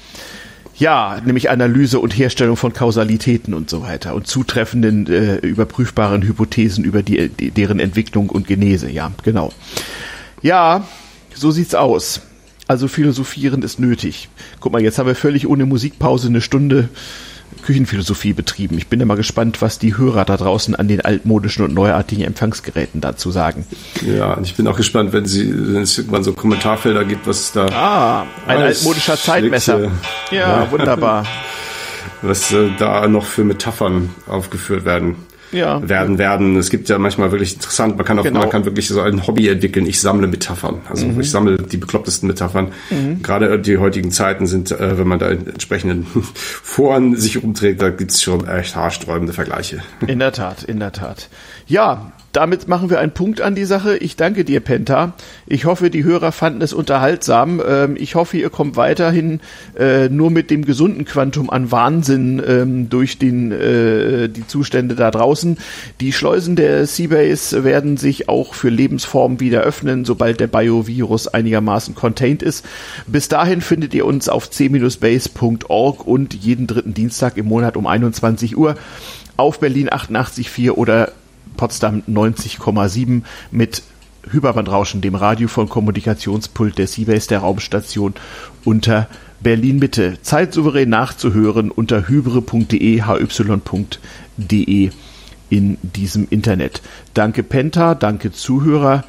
[0.79, 6.85] Ja, nämlich Analyse und Herstellung von Kausalitäten und so weiter und zutreffenden äh, überprüfbaren Hypothesen
[6.85, 8.89] über die, deren Entwicklung und Genese.
[8.89, 9.51] Ja, genau.
[10.41, 10.87] Ja,
[11.39, 12.21] so sieht's aus.
[12.67, 14.29] Also philosophieren ist nötig.
[14.59, 16.89] Guck mal, jetzt haben wir völlig ohne Musikpause eine Stunde
[17.63, 18.77] Küchenphilosophie betrieben.
[18.77, 22.23] Ich bin ja mal gespannt, was die Hörer da draußen an den altmodischen und neuartigen
[22.23, 23.65] Empfangsgeräten dazu sagen.
[24.05, 27.39] Ja, und ich bin auch gespannt, wenn, sie, wenn es irgendwann so Kommentarfelder gibt, was
[27.39, 27.65] es da.
[27.67, 29.91] Ah, ein altmodischer Zeitmesser.
[30.31, 31.25] Ja, ja, wunderbar.
[32.21, 35.15] was äh, da noch für Metaphern aufgeführt werden
[35.51, 35.87] ja.
[35.87, 36.57] werden werden.
[36.57, 38.39] Es gibt ja manchmal wirklich interessant, man kann auch, genau.
[38.39, 39.85] man kann wirklich so ein Hobby entwickeln.
[39.85, 40.81] Ich sammle Metaphern.
[40.89, 41.19] Also mhm.
[41.19, 42.71] ich sammle die beklopptesten Metaphern.
[42.89, 43.21] Mhm.
[43.21, 47.89] Gerade die heutigen Zeiten sind, äh, wenn man da in entsprechenden Foren sich umträgt, da
[47.89, 49.81] gibt's schon echt haarsträubende Vergleiche.
[50.05, 51.29] In der Tat, in der Tat.
[51.69, 53.95] Ja, damit machen wir einen Punkt an die Sache.
[53.97, 55.13] Ich danke dir, Penta.
[55.45, 57.61] Ich hoffe, die Hörer fanden es unterhaltsam.
[57.63, 59.39] Ähm, ich hoffe, ihr kommt weiterhin
[59.77, 65.11] äh, nur mit dem gesunden Quantum an Wahnsinn ähm, durch den, äh, die Zustände da
[65.11, 65.59] draußen.
[66.01, 71.93] Die Schleusen der Seabase werden sich auch für Lebensformen wieder öffnen, sobald der Biovirus einigermaßen
[71.93, 72.65] contained ist.
[73.05, 78.57] Bis dahin findet ihr uns auf c-base.org und jeden dritten Dienstag im Monat um 21
[78.57, 78.75] Uhr
[79.37, 81.11] auf Berlin 88.4 oder
[81.57, 83.83] Potsdam 90,7 mit
[84.29, 88.13] Hyperbandrauschen, dem Radio von Kommunikationspult der Seabase der Raumstation
[88.65, 89.07] unter
[89.41, 90.17] Berlin Mitte.
[90.21, 94.91] Zeitsouverän nachzuhören unter hybre.de, hy.de
[95.49, 96.81] in diesem Internet.
[97.13, 99.03] Danke Penta, danke Zuhörer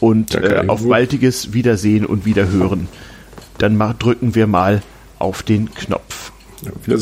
[0.00, 2.88] und danke, äh, auf baldiges Wiedersehen und Wiederhören.
[3.58, 4.82] Dann mal, drücken wir mal
[5.18, 6.32] auf den Knopf.
[6.62, 6.98] Wiedersehen.